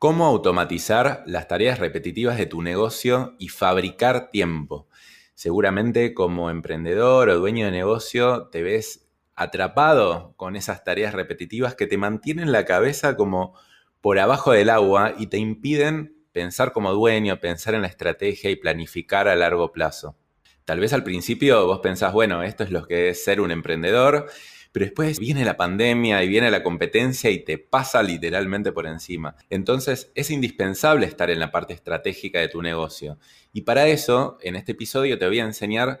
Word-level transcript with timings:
cómo 0.00 0.24
automatizar 0.24 1.22
las 1.26 1.46
tareas 1.46 1.78
repetitivas 1.78 2.38
de 2.38 2.46
tu 2.46 2.62
negocio 2.62 3.36
y 3.38 3.48
fabricar 3.50 4.30
tiempo. 4.30 4.88
Seguramente 5.34 6.14
como 6.14 6.48
emprendedor 6.48 7.28
o 7.28 7.38
dueño 7.38 7.66
de 7.66 7.70
negocio 7.70 8.48
te 8.50 8.62
ves 8.62 9.10
atrapado 9.34 10.32
con 10.38 10.56
esas 10.56 10.84
tareas 10.84 11.12
repetitivas 11.12 11.74
que 11.74 11.86
te 11.86 11.98
mantienen 11.98 12.50
la 12.50 12.64
cabeza 12.64 13.14
como 13.14 13.54
por 14.00 14.18
abajo 14.18 14.52
del 14.52 14.70
agua 14.70 15.12
y 15.18 15.26
te 15.26 15.36
impiden 15.36 16.16
pensar 16.32 16.72
como 16.72 16.94
dueño, 16.94 17.38
pensar 17.38 17.74
en 17.74 17.82
la 17.82 17.88
estrategia 17.88 18.48
y 18.48 18.56
planificar 18.56 19.28
a 19.28 19.36
largo 19.36 19.70
plazo. 19.70 20.16
Tal 20.64 20.80
vez 20.80 20.94
al 20.94 21.04
principio 21.04 21.66
vos 21.66 21.80
pensás, 21.80 22.14
bueno, 22.14 22.42
esto 22.42 22.64
es 22.64 22.70
lo 22.70 22.86
que 22.86 23.10
es 23.10 23.22
ser 23.22 23.38
un 23.38 23.50
emprendedor 23.50 24.30
pero 24.72 24.84
después 24.84 25.18
viene 25.18 25.44
la 25.44 25.56
pandemia 25.56 26.22
y 26.22 26.28
viene 26.28 26.50
la 26.50 26.62
competencia 26.62 27.30
y 27.30 27.40
te 27.40 27.58
pasa 27.58 28.02
literalmente 28.02 28.72
por 28.72 28.86
encima. 28.86 29.36
Entonces 29.50 30.12
es 30.14 30.30
indispensable 30.30 31.06
estar 31.06 31.30
en 31.30 31.40
la 31.40 31.50
parte 31.50 31.74
estratégica 31.74 32.40
de 32.40 32.48
tu 32.48 32.62
negocio. 32.62 33.18
Y 33.52 33.62
para 33.62 33.88
eso, 33.88 34.38
en 34.42 34.56
este 34.56 34.72
episodio 34.72 35.18
te 35.18 35.26
voy 35.26 35.40
a 35.40 35.44
enseñar 35.44 36.00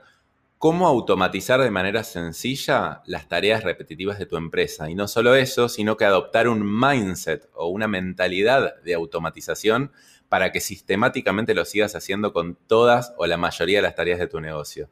cómo 0.58 0.86
automatizar 0.86 1.60
de 1.62 1.70
manera 1.70 2.04
sencilla 2.04 3.02
las 3.06 3.28
tareas 3.28 3.64
repetitivas 3.64 4.18
de 4.18 4.26
tu 4.26 4.36
empresa. 4.36 4.90
Y 4.90 4.94
no 4.94 5.08
solo 5.08 5.34
eso, 5.34 5.68
sino 5.68 5.96
que 5.96 6.04
adoptar 6.04 6.48
un 6.48 6.62
mindset 6.62 7.48
o 7.54 7.68
una 7.68 7.88
mentalidad 7.88 8.80
de 8.82 8.94
automatización 8.94 9.90
para 10.28 10.52
que 10.52 10.60
sistemáticamente 10.60 11.54
lo 11.54 11.64
sigas 11.64 11.96
haciendo 11.96 12.32
con 12.32 12.56
todas 12.66 13.14
o 13.16 13.26
la 13.26 13.38
mayoría 13.38 13.78
de 13.78 13.82
las 13.82 13.94
tareas 13.94 14.18
de 14.18 14.28
tu 14.28 14.38
negocio. 14.40 14.90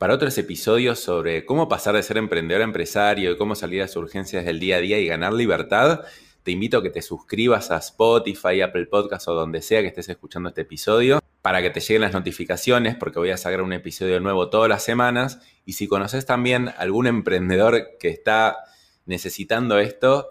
Para 0.00 0.14
otros 0.14 0.38
episodios 0.38 0.98
sobre 0.98 1.44
cómo 1.44 1.68
pasar 1.68 1.94
de 1.94 2.02
ser 2.02 2.16
emprendedor 2.16 2.62
a 2.62 2.64
empresario 2.64 3.32
y 3.32 3.36
cómo 3.36 3.54
salir 3.54 3.82
a 3.82 3.86
sus 3.86 3.96
urgencias 4.04 4.46
del 4.46 4.58
día 4.58 4.76
a 4.76 4.80
día 4.80 4.98
y 4.98 5.06
ganar 5.06 5.34
libertad, 5.34 6.06
te 6.42 6.52
invito 6.52 6.78
a 6.78 6.82
que 6.82 6.88
te 6.88 7.02
suscribas 7.02 7.70
a 7.70 7.76
Spotify, 7.76 8.62
Apple 8.62 8.86
Podcasts 8.86 9.28
o 9.28 9.34
donde 9.34 9.60
sea 9.60 9.82
que 9.82 9.88
estés 9.88 10.08
escuchando 10.08 10.48
este 10.48 10.62
episodio 10.62 11.20
para 11.42 11.60
que 11.60 11.68
te 11.68 11.80
lleguen 11.80 12.00
las 12.00 12.14
notificaciones 12.14 12.96
porque 12.96 13.18
voy 13.18 13.28
a 13.28 13.36
sacar 13.36 13.60
un 13.60 13.74
episodio 13.74 14.20
nuevo 14.20 14.48
todas 14.48 14.70
las 14.70 14.82
semanas. 14.82 15.38
Y 15.66 15.74
si 15.74 15.86
conoces 15.86 16.24
también 16.24 16.70
algún 16.78 17.06
emprendedor 17.06 17.98
que 17.98 18.08
está 18.08 18.56
necesitando 19.04 19.78
esto, 19.78 20.30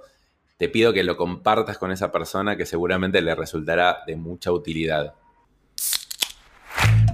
te 0.57 0.67
pido 0.67 0.93
que 0.93 1.03
lo 1.03 1.15
compartas 1.15 1.77
con 1.77 1.91
esa 1.91 2.11
persona 2.11 2.57
que 2.57 2.65
seguramente 2.65 3.21
le 3.21 3.35
resultará 3.35 3.99
de 4.07 4.15
mucha 4.15 4.51
utilidad. 4.51 5.13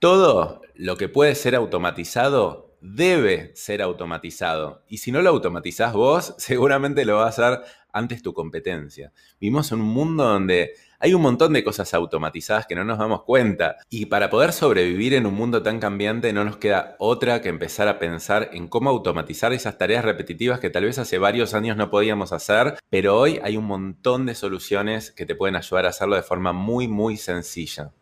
Todo 0.00 0.62
lo 0.76 0.96
que 0.96 1.10
puede 1.10 1.34
ser 1.34 1.54
automatizado 1.54 2.74
debe 2.80 3.54
ser 3.54 3.82
automatizado. 3.82 4.82
Y 4.88 4.96
si 4.96 5.12
no 5.12 5.20
lo 5.20 5.28
automatizás 5.28 5.92
vos, 5.92 6.34
seguramente 6.38 7.04
lo 7.04 7.16
va 7.16 7.26
a 7.26 7.28
hacer 7.28 7.60
antes 7.92 8.22
tu 8.22 8.32
competencia. 8.32 9.12
Vivimos 9.38 9.70
en 9.72 9.82
un 9.82 9.88
mundo 9.88 10.24
donde 10.24 10.72
hay 11.00 11.12
un 11.12 11.20
montón 11.20 11.52
de 11.52 11.62
cosas 11.62 11.92
automatizadas 11.92 12.66
que 12.66 12.74
no 12.74 12.82
nos 12.82 12.96
damos 12.96 13.24
cuenta. 13.24 13.76
Y 13.90 14.06
para 14.06 14.30
poder 14.30 14.54
sobrevivir 14.54 15.12
en 15.12 15.26
un 15.26 15.34
mundo 15.34 15.62
tan 15.62 15.78
cambiante 15.78 16.32
no 16.32 16.46
nos 16.46 16.56
queda 16.56 16.96
otra 16.98 17.42
que 17.42 17.50
empezar 17.50 17.86
a 17.86 17.98
pensar 17.98 18.48
en 18.54 18.68
cómo 18.68 18.88
automatizar 18.88 19.52
esas 19.52 19.76
tareas 19.76 20.02
repetitivas 20.02 20.60
que 20.60 20.70
tal 20.70 20.86
vez 20.86 20.98
hace 20.98 21.18
varios 21.18 21.52
años 21.52 21.76
no 21.76 21.90
podíamos 21.90 22.32
hacer, 22.32 22.78
pero 22.88 23.18
hoy 23.18 23.38
hay 23.42 23.58
un 23.58 23.66
montón 23.66 24.24
de 24.24 24.34
soluciones 24.34 25.10
que 25.10 25.26
te 25.26 25.34
pueden 25.34 25.56
ayudar 25.56 25.84
a 25.84 25.90
hacerlo 25.90 26.16
de 26.16 26.22
forma 26.22 26.54
muy, 26.54 26.88
muy 26.88 27.18
sencilla. 27.18 27.92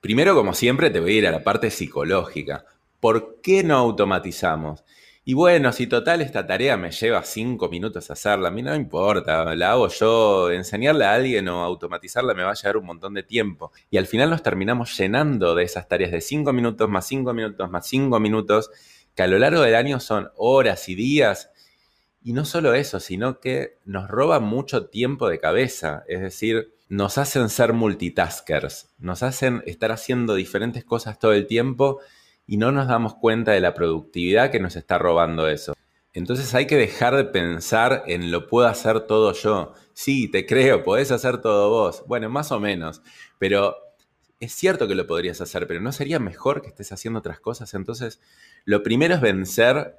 Primero, 0.00 0.34
como 0.34 0.54
siempre, 0.54 0.90
te 0.90 1.00
voy 1.00 1.12
a 1.12 1.18
ir 1.18 1.26
a 1.26 1.32
la 1.32 1.42
parte 1.42 1.70
psicológica. 1.70 2.64
¿Por 3.00 3.40
qué 3.42 3.64
no 3.64 3.76
automatizamos? 3.76 4.84
Y 5.24 5.34
bueno, 5.34 5.72
si 5.72 5.86
total 5.86 6.22
esta 6.22 6.46
tarea 6.46 6.76
me 6.76 6.90
lleva 6.90 7.22
cinco 7.22 7.68
minutos 7.68 8.10
hacerla, 8.10 8.48
a 8.48 8.50
mí 8.50 8.62
no 8.62 8.74
importa, 8.74 9.54
la 9.56 9.72
hago 9.72 9.88
yo, 9.88 10.50
enseñarle 10.50 11.04
a 11.04 11.12
alguien 11.12 11.48
o 11.48 11.62
automatizarla 11.62 12.32
me 12.32 12.44
va 12.44 12.52
a 12.52 12.54
llevar 12.54 12.78
un 12.78 12.86
montón 12.86 13.12
de 13.12 13.24
tiempo. 13.24 13.70
Y 13.90 13.98
al 13.98 14.06
final 14.06 14.30
nos 14.30 14.42
terminamos 14.42 14.96
llenando 14.96 15.54
de 15.54 15.64
esas 15.64 15.86
tareas 15.86 16.12
de 16.12 16.22
cinco 16.22 16.52
minutos 16.52 16.88
más 16.88 17.06
cinco 17.06 17.34
minutos 17.34 17.68
más 17.68 17.86
cinco 17.86 18.20
minutos, 18.20 18.70
que 19.14 19.22
a 19.22 19.26
lo 19.26 19.38
largo 19.38 19.60
del 19.60 19.74
año 19.74 20.00
son 20.00 20.30
horas 20.36 20.88
y 20.88 20.94
días. 20.94 21.50
Y 22.22 22.32
no 22.32 22.44
solo 22.44 22.72
eso, 22.72 23.00
sino 23.00 23.40
que 23.40 23.78
nos 23.84 24.08
roba 24.08 24.40
mucho 24.40 24.86
tiempo 24.86 25.28
de 25.28 25.40
cabeza. 25.40 26.04
Es 26.08 26.20
decir, 26.20 26.72
nos 26.88 27.18
hacen 27.18 27.48
ser 27.48 27.72
multitaskers, 27.72 28.90
nos 28.98 29.22
hacen 29.22 29.62
estar 29.66 29.92
haciendo 29.92 30.34
diferentes 30.34 30.84
cosas 30.84 31.18
todo 31.18 31.32
el 31.32 31.46
tiempo 31.46 32.00
y 32.46 32.56
no 32.56 32.72
nos 32.72 32.88
damos 32.88 33.14
cuenta 33.14 33.52
de 33.52 33.60
la 33.60 33.74
productividad 33.74 34.50
que 34.50 34.60
nos 34.60 34.76
está 34.76 34.98
robando 34.98 35.48
eso. 35.48 35.74
Entonces 36.14 36.54
hay 36.54 36.66
que 36.66 36.76
dejar 36.76 37.14
de 37.14 37.24
pensar 37.24 38.04
en 38.06 38.30
lo 38.30 38.46
puedo 38.46 38.66
hacer 38.66 39.00
todo 39.00 39.32
yo. 39.34 39.74
Sí, 39.92 40.28
te 40.30 40.46
creo, 40.46 40.82
podés 40.82 41.12
hacer 41.12 41.38
todo 41.42 41.68
vos. 41.68 42.02
Bueno, 42.06 42.30
más 42.30 42.50
o 42.50 42.58
menos, 42.58 43.02
pero 43.38 43.76
es 44.40 44.52
cierto 44.52 44.88
que 44.88 44.94
lo 44.94 45.06
podrías 45.06 45.40
hacer, 45.40 45.66
pero 45.66 45.80
¿no 45.80 45.92
sería 45.92 46.18
mejor 46.18 46.62
que 46.62 46.68
estés 46.68 46.90
haciendo 46.92 47.18
otras 47.18 47.40
cosas? 47.40 47.74
Entonces, 47.74 48.20
lo 48.64 48.82
primero 48.82 49.14
es 49.14 49.20
vencer 49.20 49.98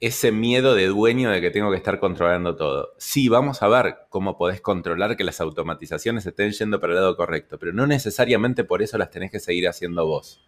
ese 0.00 0.30
miedo 0.30 0.74
de 0.74 0.86
dueño 0.86 1.30
de 1.30 1.40
que 1.40 1.50
tengo 1.50 1.70
que 1.70 1.76
estar 1.76 1.98
controlando 1.98 2.54
todo. 2.54 2.94
Sí, 2.98 3.28
vamos 3.28 3.62
a 3.62 3.68
ver 3.68 3.96
cómo 4.08 4.38
podés 4.38 4.60
controlar 4.60 5.16
que 5.16 5.24
las 5.24 5.40
automatizaciones 5.40 6.24
estén 6.24 6.52
yendo 6.52 6.80
para 6.80 6.92
el 6.92 7.00
lado 7.00 7.16
correcto, 7.16 7.58
pero 7.58 7.72
no 7.72 7.86
necesariamente 7.86 8.62
por 8.62 8.82
eso 8.82 8.96
las 8.96 9.10
tenés 9.10 9.32
que 9.32 9.40
seguir 9.40 9.68
haciendo 9.68 10.06
vos. 10.06 10.44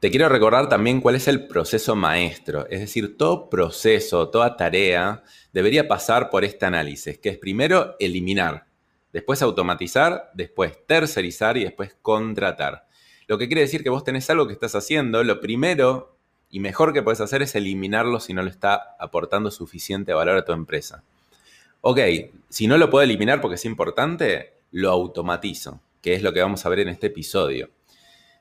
Te 0.00 0.10
quiero 0.10 0.28
recordar 0.28 0.68
también 0.68 1.00
cuál 1.00 1.14
es 1.14 1.26
el 1.26 1.46
proceso 1.46 1.96
maestro, 1.96 2.66
es 2.68 2.80
decir, 2.80 3.16
todo 3.16 3.48
proceso, 3.48 4.28
toda 4.28 4.54
tarea 4.54 5.22
debería 5.54 5.88
pasar 5.88 6.28
por 6.28 6.44
este 6.44 6.66
análisis, 6.66 7.18
que 7.18 7.30
es 7.30 7.38
primero 7.38 7.96
eliminar, 7.98 8.66
después 9.14 9.40
automatizar, 9.40 10.30
después 10.34 10.86
tercerizar 10.86 11.56
y 11.56 11.64
después 11.64 11.96
contratar. 12.02 12.86
Lo 13.26 13.38
que 13.38 13.46
quiere 13.46 13.62
decir 13.62 13.82
que 13.82 13.88
vos 13.88 14.04
tenés 14.04 14.28
algo 14.28 14.46
que 14.46 14.52
estás 14.52 14.74
haciendo, 14.74 15.24
lo 15.24 15.40
primero 15.40 16.15
y 16.50 16.60
mejor 16.60 16.92
que 16.92 17.02
puedes 17.02 17.20
hacer 17.20 17.42
es 17.42 17.54
eliminarlo 17.54 18.20
si 18.20 18.34
no 18.34 18.42
le 18.42 18.50
está 18.50 18.96
aportando 18.98 19.50
suficiente 19.50 20.12
valor 20.12 20.36
a 20.36 20.44
tu 20.44 20.52
empresa. 20.52 21.02
Ok, 21.80 21.98
si 22.48 22.66
no 22.66 22.78
lo 22.78 22.90
puedo 22.90 23.04
eliminar 23.04 23.40
porque 23.40 23.56
es 23.56 23.64
importante, 23.64 24.54
lo 24.70 24.90
automatizo, 24.90 25.80
que 26.02 26.14
es 26.14 26.22
lo 26.22 26.32
que 26.32 26.40
vamos 26.40 26.64
a 26.64 26.68
ver 26.68 26.80
en 26.80 26.88
este 26.88 27.08
episodio. 27.08 27.70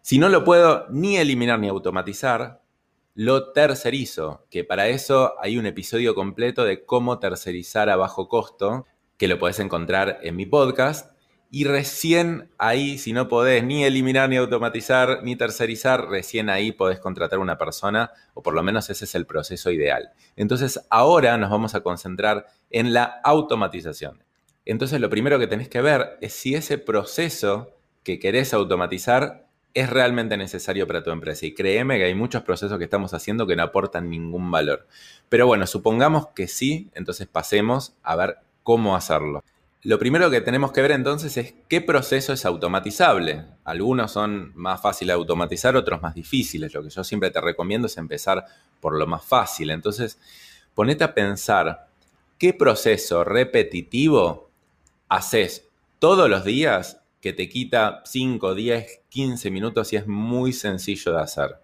Si 0.02 0.20
no 0.20 0.30
lo 0.30 0.44
puedo 0.44 0.88
ni 0.90 1.18
eliminar 1.18 1.60
ni 1.60 1.68
automatizar, 1.68 2.62
lo 3.16 3.54
tercerizo, 3.54 4.46
que 4.50 4.64
para 4.64 4.88
eso 4.88 5.34
hay 5.42 5.58
un 5.58 5.66
episodio 5.66 6.16
completo 6.16 6.66
de 6.66 6.86
cómo 6.86 7.20
tercerizar 7.20 7.90
a 7.90 7.96
bajo 7.96 8.28
costo, 8.28 8.86
que 9.18 9.28
lo 9.28 9.40
puedes 9.40 9.60
encontrar 9.60 10.20
en 10.22 10.36
mi 10.36 10.46
podcast 10.46 11.15
y 11.56 11.64
recién 11.64 12.50
ahí, 12.58 12.98
si 12.98 13.14
no 13.14 13.30
podés 13.30 13.64
ni 13.64 13.86
eliminar, 13.86 14.28
ni 14.28 14.36
automatizar, 14.36 15.24
ni 15.24 15.38
tercerizar, 15.38 16.10
recién 16.10 16.50
ahí 16.50 16.74
podés 16.74 17.00
contratar 17.00 17.40
una 17.40 17.58
persona, 17.58 18.12
o 18.34 18.44
por 18.44 18.54
lo 18.54 18.62
menos 18.62 18.90
ese 18.90 19.06
es 19.06 19.16
el 19.16 19.26
proceso 19.26 19.72
ideal. 19.72 20.10
Entonces, 20.36 20.82
ahora 20.90 21.38
nos 21.38 21.50
vamos 21.50 21.74
a 21.74 21.80
concentrar 21.80 22.48
en 22.72 22.94
la 22.94 23.22
automatización. 23.24 24.22
Entonces, 24.66 25.00
lo 25.00 25.10
primero 25.10 25.40
que 25.40 25.48
tenés 25.48 25.70
que 25.70 25.80
ver 25.80 26.18
es 26.20 26.34
si 26.34 26.56
ese 26.56 26.78
proceso 26.78 27.72
que 28.04 28.20
querés 28.20 28.54
automatizar 28.54 29.48
es 29.74 29.90
realmente 29.90 30.36
necesario 30.36 30.86
para 30.88 31.04
tu 31.04 31.12
empresa. 31.12 31.46
Y 31.46 31.54
créeme 31.54 31.98
que 31.98 32.04
hay 32.04 32.16
muchos 32.16 32.44
procesos 32.44 32.78
que 32.78 32.84
estamos 32.84 33.14
haciendo 33.14 33.48
que 33.48 33.56
no 33.56 33.64
aportan 33.64 34.10
ningún 34.10 34.52
valor. 34.52 34.88
Pero 35.30 35.48
bueno, 35.48 35.68
supongamos 35.68 36.28
que 36.36 36.50
sí, 36.50 36.90
entonces 36.96 37.28
pasemos 37.28 37.96
a 38.04 38.18
ver 38.18 38.40
cómo 38.62 38.98
hacerlo. 38.98 39.42
Lo 39.86 40.00
primero 40.00 40.32
que 40.32 40.42
tenemos 40.42 40.72
que 40.72 40.82
ver 40.82 40.94
entonces 40.94 41.38
es 41.38 41.54
qué 41.68 41.80
proceso 41.80 42.34
es 42.34 42.44
automatizable. 42.44 43.46
Algunos 43.66 44.12
son 44.12 44.52
más 44.56 44.82
fáciles 44.82 45.14
de 45.14 45.20
automatizar, 45.20 45.76
otros 45.76 46.02
más 46.02 46.16
difíciles. 46.16 46.74
Lo 46.74 46.82
que 46.82 46.90
yo 46.90 47.04
siempre 47.04 47.30
te 47.30 47.40
recomiendo 47.40 47.86
es 47.86 47.96
empezar 47.98 48.44
por 48.80 48.98
lo 48.98 49.06
más 49.06 49.24
fácil. 49.24 49.70
Entonces, 49.70 50.18
ponete 50.74 51.04
a 51.04 51.14
pensar 51.14 51.86
qué 52.40 52.52
proceso 52.52 53.24
repetitivo 53.24 54.50
haces 55.08 55.68
todos 56.00 56.32
los 56.32 56.44
días 56.44 57.00
que 57.22 57.34
te 57.34 57.48
quita 57.48 58.02
5, 58.06 58.56
10, 58.56 59.02
15 59.10 59.52
minutos 59.52 59.94
y 59.94 59.98
es 59.98 60.08
muy 60.08 60.52
sencillo 60.52 61.12
de 61.12 61.22
hacer. 61.22 61.58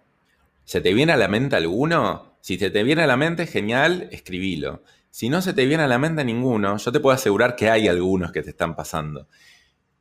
¿Se 0.64 0.80
te 0.80 0.94
viene 0.94 1.12
a 1.12 1.16
la 1.16 1.26
mente 1.26 1.56
alguno? 1.56 2.36
Si 2.40 2.56
se 2.56 2.70
te 2.70 2.84
viene 2.84 3.02
a 3.02 3.08
la 3.08 3.16
mente, 3.16 3.48
genial, 3.48 4.08
escribilo. 4.12 4.84
Si 5.12 5.28
no 5.28 5.42
se 5.42 5.52
te 5.52 5.66
viene 5.66 5.82
a 5.82 5.88
la 5.88 5.98
mente 5.98 6.24
ninguno, 6.24 6.78
yo 6.78 6.90
te 6.90 6.98
puedo 6.98 7.14
asegurar 7.14 7.54
que 7.54 7.68
hay 7.68 7.86
algunos 7.86 8.32
que 8.32 8.40
te 8.40 8.48
están 8.48 8.74
pasando. 8.74 9.28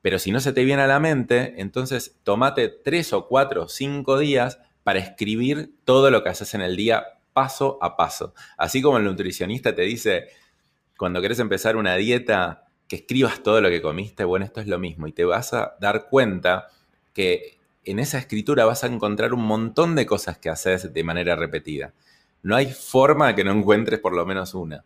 Pero 0.01 0.17
si 0.19 0.31
no 0.31 0.39
se 0.39 0.53
te 0.53 0.63
viene 0.63 0.83
a 0.83 0.87
la 0.87 1.01
mente, 1.01 1.53
entonces 1.57 2.17
tomate 2.23 2.69
tres 2.69 3.11
o 3.11 3.27
cuatro 3.27 3.63
o 3.63 3.67
cinco 3.67 4.17
días 4.17 4.59
para 4.83 4.99
escribir 4.99 5.75
todo 5.83 6.11
lo 6.11 6.23
que 6.23 6.29
haces 6.29 6.53
en 6.53 6.61
el 6.61 6.77
día 6.77 7.03
paso 7.33 7.77
a 7.81 7.97
paso. 7.97 8.33
Así 8.57 8.81
como 8.81 8.99
el 8.99 9.03
nutricionista 9.03 9.75
te 9.75 9.81
dice, 9.81 10.29
cuando 10.97 11.21
querés 11.21 11.39
empezar 11.39 11.75
una 11.75 11.97
dieta, 11.97 12.69
que 12.87 12.95
escribas 12.95 13.43
todo 13.43 13.59
lo 13.59 13.67
que 13.67 13.81
comiste, 13.81 14.23
bueno, 14.23 14.45
esto 14.45 14.61
es 14.61 14.67
lo 14.67 14.79
mismo. 14.79 15.07
Y 15.07 15.11
te 15.11 15.25
vas 15.25 15.53
a 15.53 15.75
dar 15.81 16.07
cuenta 16.07 16.69
que 17.11 17.57
en 17.83 17.99
esa 17.99 18.17
escritura 18.17 18.63
vas 18.63 18.85
a 18.85 18.87
encontrar 18.87 19.33
un 19.33 19.43
montón 19.43 19.93
de 19.95 20.05
cosas 20.05 20.37
que 20.37 20.49
haces 20.49 20.93
de 20.93 21.03
manera 21.03 21.35
repetida. 21.35 21.93
No 22.43 22.55
hay 22.55 22.71
forma 22.71 23.35
que 23.35 23.43
no 23.43 23.51
encuentres 23.51 23.99
por 23.99 24.13
lo 24.13 24.25
menos 24.25 24.53
una. 24.53 24.85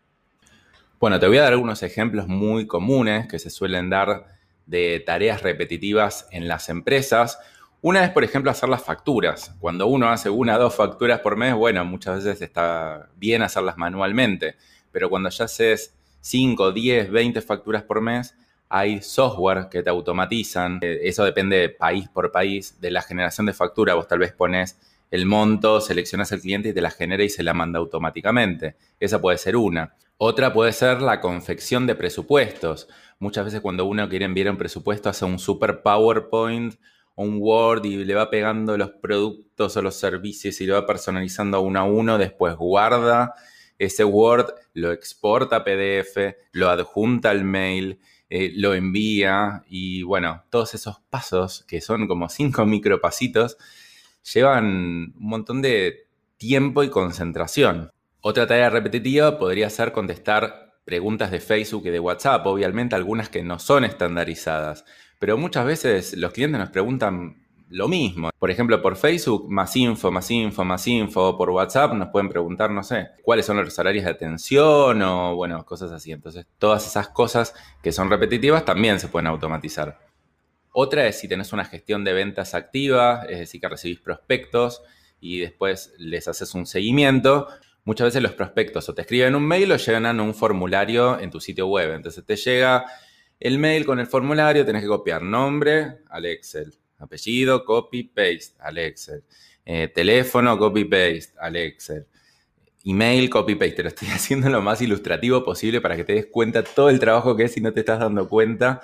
Bueno, 0.97 1.19
te 1.19 1.27
voy 1.27 1.37
a 1.37 1.41
dar 1.41 1.51
algunos 1.51 1.83
ejemplos 1.83 2.27
muy 2.27 2.67
comunes 2.67 3.27
que 3.27 3.37
se 3.37 3.49
suelen 3.49 3.89
dar 3.89 4.27
de 4.65 5.03
tareas 5.05 5.41
repetitivas 5.41 6.25
en 6.31 6.47
las 6.47 6.69
empresas. 6.69 7.37
Una 7.81 8.05
es, 8.05 8.11
por 8.11 8.23
ejemplo, 8.23 8.49
hacer 8.49 8.69
las 8.69 8.81
facturas. 8.81 9.53
Cuando 9.59 9.87
uno 9.87 10.07
hace 10.09 10.29
una 10.29 10.55
o 10.55 10.59
dos 10.59 10.75
facturas 10.75 11.19
por 11.19 11.35
mes, 11.35 11.53
bueno, 11.53 11.83
muchas 11.83 12.23
veces 12.23 12.41
está 12.41 13.09
bien 13.17 13.41
hacerlas 13.41 13.77
manualmente, 13.77 14.55
pero 14.93 15.09
cuando 15.09 15.29
ya 15.29 15.45
haces 15.45 15.93
5, 16.21 16.71
10, 16.71 17.11
20 17.11 17.41
facturas 17.41 17.83
por 17.83 17.99
mes, 17.99 18.33
hay 18.69 19.01
software 19.01 19.67
que 19.69 19.83
te 19.83 19.89
automatizan. 19.89 20.79
Eh, 20.81 21.01
eso 21.03 21.25
depende 21.25 21.67
país 21.69 22.07
por 22.07 22.31
país 22.31 22.79
de 22.79 22.89
la 22.89 23.01
generación 23.01 23.45
de 23.45 23.53
factura. 23.53 23.95
Vos 23.95 24.07
tal 24.07 24.19
vez 24.19 24.31
pones 24.31 24.79
el 25.11 25.25
monto, 25.25 25.81
seleccionas 25.81 26.31
el 26.31 26.39
cliente 26.39 26.69
y 26.69 26.73
te 26.73 26.81
la 26.81 26.89
genera 26.89 27.23
y 27.23 27.29
se 27.29 27.43
la 27.43 27.53
manda 27.53 27.79
automáticamente. 27.79 28.77
Esa 28.97 29.19
puede 29.19 29.37
ser 29.37 29.57
una. 29.57 29.93
Otra 30.17 30.53
puede 30.53 30.71
ser 30.71 31.01
la 31.01 31.19
confección 31.21 31.87
de 31.87 31.95
presupuestos. 31.95 32.87
Muchas 33.19 33.45
veces 33.45 33.61
cuando 33.61 33.85
uno 33.85 34.07
quiere 34.07 34.25
enviar 34.25 34.49
un 34.49 34.57
presupuesto 34.57 35.09
hace 35.09 35.25
un 35.25 35.39
super 35.39 35.81
PowerPoint 35.81 36.75
un 37.15 37.37
Word 37.39 37.85
y 37.85 38.03
le 38.03 38.13
va 38.13 38.29
pegando 38.29 38.77
los 38.77 38.91
productos 38.91 39.75
o 39.77 39.81
los 39.81 39.95
servicios 39.95 40.59
y 40.61 40.65
lo 40.65 40.75
va 40.75 40.85
personalizando 40.85 41.61
uno 41.61 41.79
a 41.79 41.83
uno, 41.83 42.17
después 42.17 42.55
guarda 42.55 43.33
ese 43.77 44.03
Word, 44.03 44.53
lo 44.73 44.91
exporta 44.91 45.57
a 45.57 45.63
PDF, 45.63 46.35
lo 46.51 46.69
adjunta 46.69 47.29
al 47.29 47.43
mail, 47.43 47.99
eh, 48.29 48.51
lo 48.55 48.73
envía 48.73 49.63
y 49.67 50.03
bueno, 50.03 50.43
todos 50.49 50.73
esos 50.75 50.99
pasos 51.09 51.63
que 51.67 51.81
son 51.81 52.07
como 52.07 52.29
cinco 52.29 52.65
micropasitos 52.65 53.57
llevan 54.33 54.65
un 54.65 55.13
montón 55.17 55.61
de 55.61 56.07
tiempo 56.37 56.83
y 56.83 56.89
concentración. 56.89 57.91
Otra 58.27 58.47
tarea 58.47 58.71
repetitiva 58.71 59.37
podría 59.37 59.69
ser 59.69 59.91
contestar 59.91 60.79
preguntas 60.83 61.29
de 61.29 61.39
Facebook 61.39 61.85
y 61.85 61.91
de 61.91 61.99
WhatsApp, 61.99 62.43
obviamente 62.47 62.95
algunas 62.95 63.29
que 63.29 63.43
no 63.43 63.59
son 63.59 63.85
estandarizadas, 63.85 64.83
pero 65.19 65.37
muchas 65.37 65.63
veces 65.63 66.17
los 66.17 66.33
clientes 66.33 66.59
nos 66.59 66.71
preguntan 66.71 67.45
lo 67.69 67.87
mismo. 67.87 68.31
Por 68.39 68.49
ejemplo, 68.49 68.81
por 68.81 68.95
Facebook, 68.95 69.47
más 69.51 69.75
info, 69.75 70.09
más 70.09 70.31
info, 70.31 70.65
más 70.65 70.87
info. 70.87 71.37
Por 71.37 71.51
WhatsApp 71.51 71.93
nos 71.93 72.09
pueden 72.09 72.29
preguntar, 72.29 72.71
no 72.71 72.81
sé, 72.81 73.09
cuáles 73.21 73.45
son 73.45 73.57
los 73.57 73.77
horarios 73.77 74.05
de 74.05 74.09
atención 74.09 75.03
o, 75.03 75.35
bueno, 75.35 75.63
cosas 75.63 75.91
así. 75.91 76.11
Entonces, 76.11 76.47
todas 76.57 76.87
esas 76.87 77.09
cosas 77.09 77.53
que 77.83 77.91
son 77.91 78.09
repetitivas 78.09 78.65
también 78.65 78.99
se 78.99 79.07
pueden 79.07 79.27
automatizar. 79.27 79.99
Otra 80.71 81.05
es 81.05 81.19
si 81.19 81.27
tenés 81.27 81.53
una 81.53 81.65
gestión 81.65 82.03
de 82.03 82.13
ventas 82.13 82.55
activa, 82.55 83.27
es 83.29 83.37
decir, 83.37 83.61
que 83.61 83.69
recibís 83.69 83.99
prospectos 83.99 84.81
y 85.19 85.41
después 85.41 85.93
les 85.99 86.27
haces 86.27 86.55
un 86.55 86.65
seguimiento. 86.65 87.49
Muchas 87.85 88.05
veces 88.05 88.23
los 88.23 88.33
prospectos 88.33 88.89
o 88.89 88.95
te 88.95 89.01
escriben 89.01 89.35
un 89.35 89.47
mail 89.47 89.71
o 89.71 89.77
llenan 89.77 90.19
un 90.19 90.33
formulario 90.33 91.19
en 91.19 91.29
tu 91.29 91.39
sitio 91.39 91.67
web. 91.67 91.93
Entonces 91.93 92.25
te 92.25 92.35
llega 92.35 92.83
el 93.39 93.59
mail 93.59 93.85
con 93.85 93.99
el 93.99 94.07
formulario, 94.07 94.65
tenés 94.65 94.81
que 94.81 94.87
copiar 94.87 95.21
nombre 95.21 95.99
al 96.09 96.25
Excel, 96.25 96.73
apellido, 96.97 97.63
copy, 97.63 98.03
paste 98.03 98.55
al 98.59 98.79
Excel, 98.79 99.23
eh, 99.63 99.87
teléfono, 99.93 100.57
copy, 100.57 100.85
paste 100.85 101.33
al 101.39 101.57
Excel, 101.57 102.07
email, 102.85 103.29
copy, 103.29 103.53
paste. 103.53 103.75
Te 103.75 103.83
lo 103.83 103.89
estoy 103.89 104.07
haciendo 104.11 104.49
lo 104.49 104.63
más 104.63 104.81
ilustrativo 104.81 105.43
posible 105.43 105.79
para 105.79 105.95
que 105.95 106.03
te 106.03 106.13
des 106.13 106.25
cuenta 106.25 106.63
todo 106.63 106.89
el 106.89 106.99
trabajo 106.99 107.35
que 107.35 107.43
es 107.43 107.55
y 107.55 107.61
no 107.61 107.71
te 107.71 107.81
estás 107.81 107.99
dando 107.99 108.27
cuenta 108.27 108.81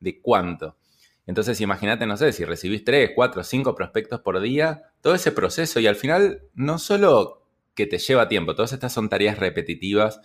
de 0.00 0.20
cuánto. 0.20 0.76
Entonces 1.24 1.60
imagínate, 1.60 2.04
no 2.04 2.16
sé, 2.16 2.32
si 2.32 2.44
recibís 2.44 2.82
3, 2.82 3.12
4, 3.14 3.44
5 3.44 3.76
prospectos 3.76 4.20
por 4.22 4.40
día, 4.40 4.90
todo 5.00 5.14
ese 5.14 5.30
proceso 5.30 5.78
y 5.78 5.86
al 5.86 5.94
final 5.94 6.42
no 6.54 6.80
solo 6.80 7.39
que 7.80 7.86
te 7.86 7.98
lleva 7.98 8.28
tiempo, 8.28 8.54
todas 8.54 8.72
estas 8.72 8.92
son 8.92 9.08
tareas 9.08 9.38
repetitivas 9.38 10.20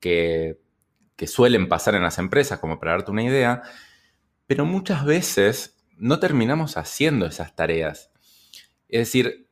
que, 0.00 0.60
que 1.16 1.26
suelen 1.26 1.68
pasar 1.68 1.94
en 1.94 2.02
las 2.02 2.18
empresas, 2.18 2.58
como 2.58 2.78
para 2.78 2.92
darte 2.92 3.10
una 3.10 3.22
idea, 3.22 3.62
pero 4.46 4.66
muchas 4.66 5.04
veces 5.04 5.82
no 5.96 6.18
terminamos 6.18 6.76
haciendo 6.76 7.26
esas 7.26 7.54
tareas. 7.54 8.10
Es 8.88 9.00
decir, 9.00 9.48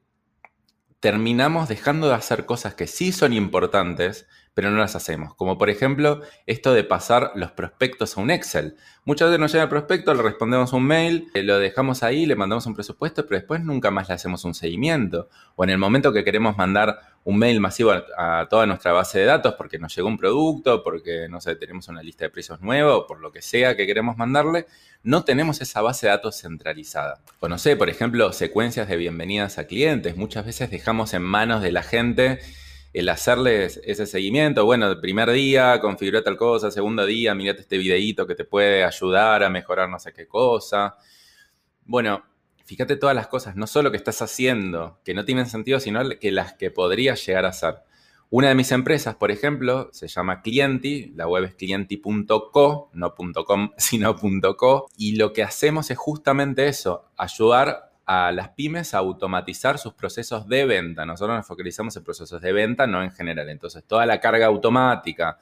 terminamos 1.00 1.69
dejando 1.69 2.09
de 2.09 2.15
hacer 2.15 2.47
cosas 2.47 2.75
que 2.75 2.87
sí 2.87 3.12
son 3.12 3.33
importantes 3.33 4.27
pero 4.58 4.72
no 4.72 4.78
las 4.78 4.96
hacemos. 4.96 5.37
Como 5.37 5.56
por 5.56 5.70
ejemplo 5.70 6.20
esto 6.44 6.75
de 6.75 6.82
pasar 6.82 7.31
los 7.37 7.52
prospectos 7.52 8.16
a 8.16 8.20
un 8.20 8.32
Excel. 8.32 8.75
Muchas 9.05 9.28
veces 9.28 9.38
nos 9.38 9.52
llega 9.52 9.62
el 9.62 9.70
prospecto, 9.70 10.12
le 10.12 10.20
respondemos 10.20 10.72
un 10.72 10.82
mail, 10.82 11.28
eh, 11.34 11.44
lo 11.44 11.60
dejamos 11.60 12.02
ahí, 12.02 12.26
le 12.26 12.34
mandamos 12.34 12.66
un 12.66 12.75
presupuesto, 12.75 13.25
pero 13.25 13.38
después 13.38 13.62
nunca 13.62 13.93
más 13.93 14.08
le 14.08 14.16
hacemos 14.16 14.44
un 14.44 14.55
seguimiento. 14.55 15.28
O 15.55 15.62
en 15.62 15.70
el 15.70 15.78
momento 15.78 16.12
que 16.12 16.25
queremos 16.25 16.56
mandar 16.56 16.99
un 17.22 17.38
mail 17.38 17.60
masivo 17.60 17.93
a, 17.93 18.49
toda 18.50 18.66
nuestra 18.66 18.90
base 18.90 19.20
de 19.20 19.26
datos 19.26 19.55
porque 19.55 19.78
nos 19.78 19.94
llegó 19.94 20.08
un 20.08 20.19
producto, 20.19 20.82
porque, 20.82 21.28
no 21.28 21.40
sé, 21.40 21.54
tenemos 21.54 21.87
una 21.87 22.02
lista 22.02 22.25
de 22.25 22.31
precios 22.31 22.61
nueva 22.61 22.96
o 22.96 23.06
por 23.06 23.20
lo 23.20 23.31
que 23.31 23.43
sea 23.43 23.76
que 23.76 23.87
queremos 23.87 24.16
mandarle, 24.16 24.66
no 25.04 25.22
tenemos 25.22 25.61
esa 25.61 25.82
base 25.82 26.08
de 26.08 26.14
datos 26.14 26.40
centralizada. 26.40 27.20
O 27.38 27.49
no 27.49 27.58
sé, 27.58 27.76
por 27.76 27.90
ejemplo, 27.90 28.32
secuencias 28.32 28.88
de 28.88 28.96
bienvenidas 28.96 29.58
a 29.58 29.69
clientes. 29.69 30.16
Muchas 30.16 30.44
veces 30.44 30.69
dejamos 30.69 31.14
en 31.14 31.22
manos 31.22 31.62
de 31.62 31.70
la 31.70 31.84
gente 31.84 32.40
el 32.93 33.08
hacerles 33.08 33.81
ese 33.85 34.06
seguimiento, 34.06 34.64
bueno, 34.64 34.90
el 34.90 35.00
primer 35.00 35.31
día 35.31 35.81
configuré 35.81 36.23
tal 36.23 36.37
cosa, 36.37 36.70
segundo 36.70 37.05
día 37.05 37.35
mirate 37.35 37.62
este 37.62 37.79
videíto 37.79 38.26
que 38.26 38.35
te 38.35 38.44
puede 38.44 38.85
ayudar 38.85 39.43
a 39.43 39.50
mejorar 39.50 39.88
no 39.88 39.99
sé 39.99 40.12
qué 40.12 40.26
cosa. 40.26 40.96
Bueno, 41.85 42.25
fíjate 42.64 42.96
todas 42.96 43.17
las 43.17 43.29
cosas, 43.29 43.56
no 43.56 43.67
solo 43.67 43.90
que 43.90 43.96
estás 43.96 44.23
haciendo, 44.23 45.00
que 45.05 45.14
no 45.14 45.25
tienen 45.25 45.46
sentido, 45.46 45.81
sino 45.81 46.08
que 46.19 46.32
las 46.32 46.55
que 46.55 46.70
podrías 46.70 47.25
llegar 47.25 47.44
a 47.44 47.49
hacer. 47.49 47.76
Una 48.31 48.49
de 48.49 48.55
mis 48.55 48.73
empresas, 48.73 49.17
por 49.17 49.31
ejemplo, 49.31 49.88
se 49.90 50.06
llama 50.06 50.43
Clienti, 50.43 51.12
la 51.17 51.26
web 51.26 51.44
es 51.44 51.55
clienti.co, 51.55 52.90
no 52.93 53.14
.com, 53.46 53.70
sino 53.79 54.17
.co, 54.56 54.87
y 54.99 55.17
lo 55.17 55.32
que 55.32 55.42
hacemos 55.42 55.90
es 55.90 55.97
justamente 55.97 56.68
eso, 56.68 57.11
ayudar 57.16 57.88
a 58.11 58.33
las 58.33 58.49
pymes 58.49 58.95
a 58.95 58.99
automatizar 58.99 59.79
sus 59.79 59.93
procesos 59.93 60.49
de 60.49 60.65
venta. 60.65 61.05
Nosotros 61.05 61.37
nos 61.37 61.47
focalizamos 61.47 61.95
en 61.95 62.05
procesos 62.05 62.41
de 62.41 62.53
venta, 62.55 62.87
no 62.87 63.03
en 63.03 63.11
general. 63.11 63.50
Entonces, 63.50 63.85
toda 63.85 64.07
la 64.07 64.19
carga 64.19 64.47
automática 64.47 65.38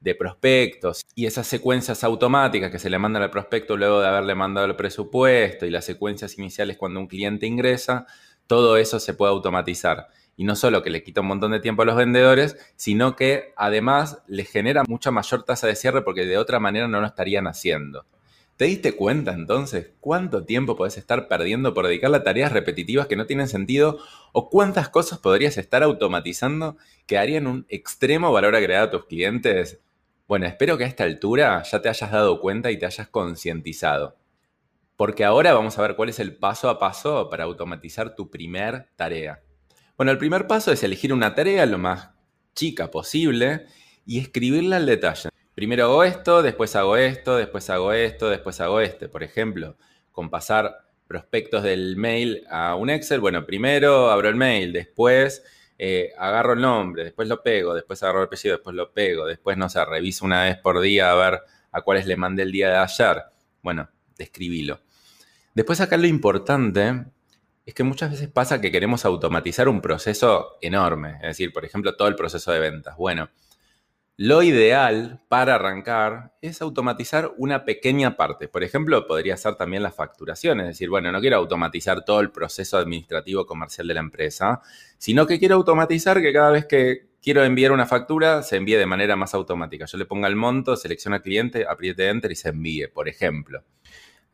de 0.00 0.16
prospectos 0.16 1.04
y 1.14 1.26
esas 1.26 1.46
secuencias 1.46 2.02
automáticas 2.02 2.72
que 2.72 2.80
se 2.80 2.90
le 2.90 2.98
mandan 2.98 3.22
al 3.22 3.30
prospecto 3.30 3.76
luego 3.76 4.00
de 4.00 4.08
haberle 4.08 4.34
mandado 4.34 4.66
el 4.66 4.74
presupuesto 4.74 5.64
y 5.64 5.70
las 5.70 5.84
secuencias 5.84 6.36
iniciales 6.38 6.76
cuando 6.76 6.98
un 6.98 7.06
cliente 7.06 7.46
ingresa, 7.46 8.04
todo 8.48 8.76
eso 8.78 8.98
se 8.98 9.14
puede 9.14 9.30
automatizar. 9.30 10.08
Y 10.36 10.42
no 10.42 10.56
solo 10.56 10.82
que 10.82 10.90
le 10.90 11.04
quita 11.04 11.20
un 11.20 11.28
montón 11.28 11.52
de 11.52 11.60
tiempo 11.60 11.82
a 11.82 11.84
los 11.84 11.94
vendedores, 11.94 12.56
sino 12.74 13.14
que 13.14 13.52
además 13.56 14.24
le 14.26 14.44
genera 14.44 14.82
mucha 14.88 15.12
mayor 15.12 15.44
tasa 15.44 15.68
de 15.68 15.76
cierre 15.76 16.02
porque 16.02 16.26
de 16.26 16.36
otra 16.36 16.58
manera 16.58 16.88
no 16.88 17.00
lo 17.00 17.06
estarían 17.06 17.46
haciendo. 17.46 18.06
¿Te 18.58 18.64
diste 18.64 18.96
cuenta 18.96 19.34
entonces 19.34 19.92
cuánto 20.00 20.44
tiempo 20.44 20.74
podés 20.74 20.98
estar 20.98 21.28
perdiendo 21.28 21.74
por 21.74 21.86
dedicarle 21.86 22.16
a 22.16 22.24
tareas 22.24 22.50
repetitivas 22.50 23.06
que 23.06 23.14
no 23.14 23.24
tienen 23.24 23.46
sentido 23.46 24.00
o 24.32 24.50
cuántas 24.50 24.88
cosas 24.88 25.20
podrías 25.20 25.56
estar 25.58 25.84
automatizando 25.84 26.76
que 27.06 27.18
harían 27.18 27.46
un 27.46 27.66
extremo 27.68 28.32
valor 28.32 28.56
agregado 28.56 28.88
a 28.88 28.90
tus 28.90 29.04
clientes? 29.04 29.78
Bueno, 30.26 30.46
espero 30.46 30.76
que 30.76 30.82
a 30.82 30.88
esta 30.88 31.04
altura 31.04 31.62
ya 31.62 31.80
te 31.80 31.88
hayas 31.88 32.10
dado 32.10 32.40
cuenta 32.40 32.72
y 32.72 32.78
te 32.80 32.86
hayas 32.86 33.06
concientizado. 33.06 34.16
Porque 34.96 35.24
ahora 35.24 35.52
vamos 35.54 35.78
a 35.78 35.82
ver 35.82 35.94
cuál 35.94 36.08
es 36.08 36.18
el 36.18 36.34
paso 36.34 36.68
a 36.68 36.80
paso 36.80 37.30
para 37.30 37.44
automatizar 37.44 38.16
tu 38.16 38.28
primer 38.28 38.88
tarea. 38.96 39.40
Bueno, 39.96 40.10
el 40.10 40.18
primer 40.18 40.48
paso 40.48 40.72
es 40.72 40.82
elegir 40.82 41.12
una 41.12 41.36
tarea 41.36 41.64
lo 41.64 41.78
más 41.78 42.10
chica 42.56 42.90
posible 42.90 43.66
y 44.04 44.18
escribirla 44.18 44.78
al 44.78 44.86
detalle. 44.86 45.28
Primero 45.58 45.86
hago 45.86 46.04
esto, 46.04 46.40
después 46.40 46.76
hago 46.76 46.96
esto, 46.96 47.36
después 47.36 47.68
hago 47.68 47.92
esto, 47.92 48.30
después 48.30 48.60
hago 48.60 48.80
este. 48.80 49.08
Por 49.08 49.24
ejemplo, 49.24 49.76
con 50.12 50.30
pasar 50.30 50.84
prospectos 51.08 51.64
del 51.64 51.96
mail 51.96 52.44
a 52.48 52.76
un 52.76 52.90
Excel, 52.90 53.18
bueno, 53.18 53.44
primero 53.44 54.08
abro 54.08 54.28
el 54.28 54.36
mail, 54.36 54.72
después 54.72 55.42
eh, 55.76 56.12
agarro 56.16 56.52
el 56.52 56.60
nombre, 56.60 57.02
después 57.02 57.26
lo 57.26 57.42
pego, 57.42 57.74
después 57.74 58.00
agarro 58.04 58.20
el 58.20 58.26
apellido, 58.26 58.54
después 58.54 58.76
lo 58.76 58.92
pego, 58.92 59.26
después, 59.26 59.56
no 59.56 59.68
sé, 59.68 59.84
reviso 59.84 60.24
una 60.24 60.44
vez 60.44 60.58
por 60.58 60.80
día 60.80 61.10
a 61.10 61.16
ver 61.16 61.40
a 61.72 61.82
cuáles 61.82 62.06
le 62.06 62.16
mandé 62.16 62.44
el 62.44 62.52
día 62.52 62.68
de 62.68 62.76
ayer. 62.76 63.24
Bueno, 63.60 63.88
describilo. 64.16 64.78
Después 65.54 65.80
acá 65.80 65.96
lo 65.96 66.06
importante 66.06 67.04
es 67.66 67.74
que 67.74 67.82
muchas 67.82 68.12
veces 68.12 68.28
pasa 68.28 68.60
que 68.60 68.70
queremos 68.70 69.04
automatizar 69.04 69.68
un 69.68 69.80
proceso 69.80 70.56
enorme, 70.60 71.14
es 71.14 71.30
decir, 71.30 71.52
por 71.52 71.64
ejemplo, 71.64 71.96
todo 71.96 72.06
el 72.06 72.14
proceso 72.14 72.52
de 72.52 72.60
ventas. 72.60 72.96
Bueno, 72.96 73.28
Lo 74.20 74.42
ideal 74.42 75.20
para 75.28 75.54
arrancar 75.54 76.32
es 76.42 76.60
automatizar 76.60 77.34
una 77.36 77.64
pequeña 77.64 78.16
parte. 78.16 78.48
Por 78.48 78.64
ejemplo, 78.64 79.06
podría 79.06 79.36
ser 79.36 79.54
también 79.54 79.84
la 79.84 79.92
facturación, 79.92 80.58
es 80.58 80.66
decir, 80.66 80.90
bueno, 80.90 81.12
no 81.12 81.20
quiero 81.20 81.36
automatizar 81.36 82.04
todo 82.04 82.18
el 82.18 82.32
proceso 82.32 82.78
administrativo 82.78 83.46
comercial 83.46 83.86
de 83.86 83.94
la 83.94 84.00
empresa, 84.00 84.60
sino 84.98 85.24
que 85.24 85.38
quiero 85.38 85.54
automatizar 85.54 86.20
que 86.20 86.32
cada 86.32 86.50
vez 86.50 86.66
que 86.66 87.10
quiero 87.22 87.44
enviar 87.44 87.70
una 87.70 87.86
factura 87.86 88.42
se 88.42 88.56
envíe 88.56 88.74
de 88.74 88.86
manera 88.86 89.14
más 89.14 89.34
automática. 89.34 89.84
Yo 89.84 89.96
le 89.98 90.04
ponga 90.04 90.26
el 90.26 90.34
monto, 90.34 90.74
selecciona 90.74 91.20
cliente, 91.20 91.64
apriete 91.68 92.08
enter 92.08 92.32
y 92.32 92.34
se 92.34 92.48
envíe, 92.48 92.88
por 92.88 93.08
ejemplo. 93.08 93.62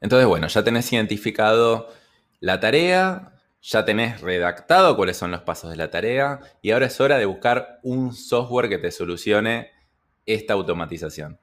Entonces, 0.01 0.27
bueno, 0.27 0.47
ya 0.47 0.65
tenés 0.65 0.91
identificado 0.95 1.93
la 2.41 2.59
tarea, 2.59 3.35
ya 3.61 3.85
tenés 3.85 4.23
redactado 4.23 4.97
cuáles 4.97 5.19
son 5.19 5.31
los 5.31 5.43
pasos 5.43 5.71
de 5.71 5.77
la 5.77 5.91
tarea 5.91 6.41
y 6.63 6.71
ahora 6.71 6.87
es 6.87 6.99
hora 7.03 7.19
de 7.19 7.27
buscar 7.27 7.81
un 7.83 8.15
software 8.15 8.71
que 8.71 8.79
te 8.79 8.91
solucione 8.91 9.74
esta 10.27 10.55
automatización. 10.55 11.39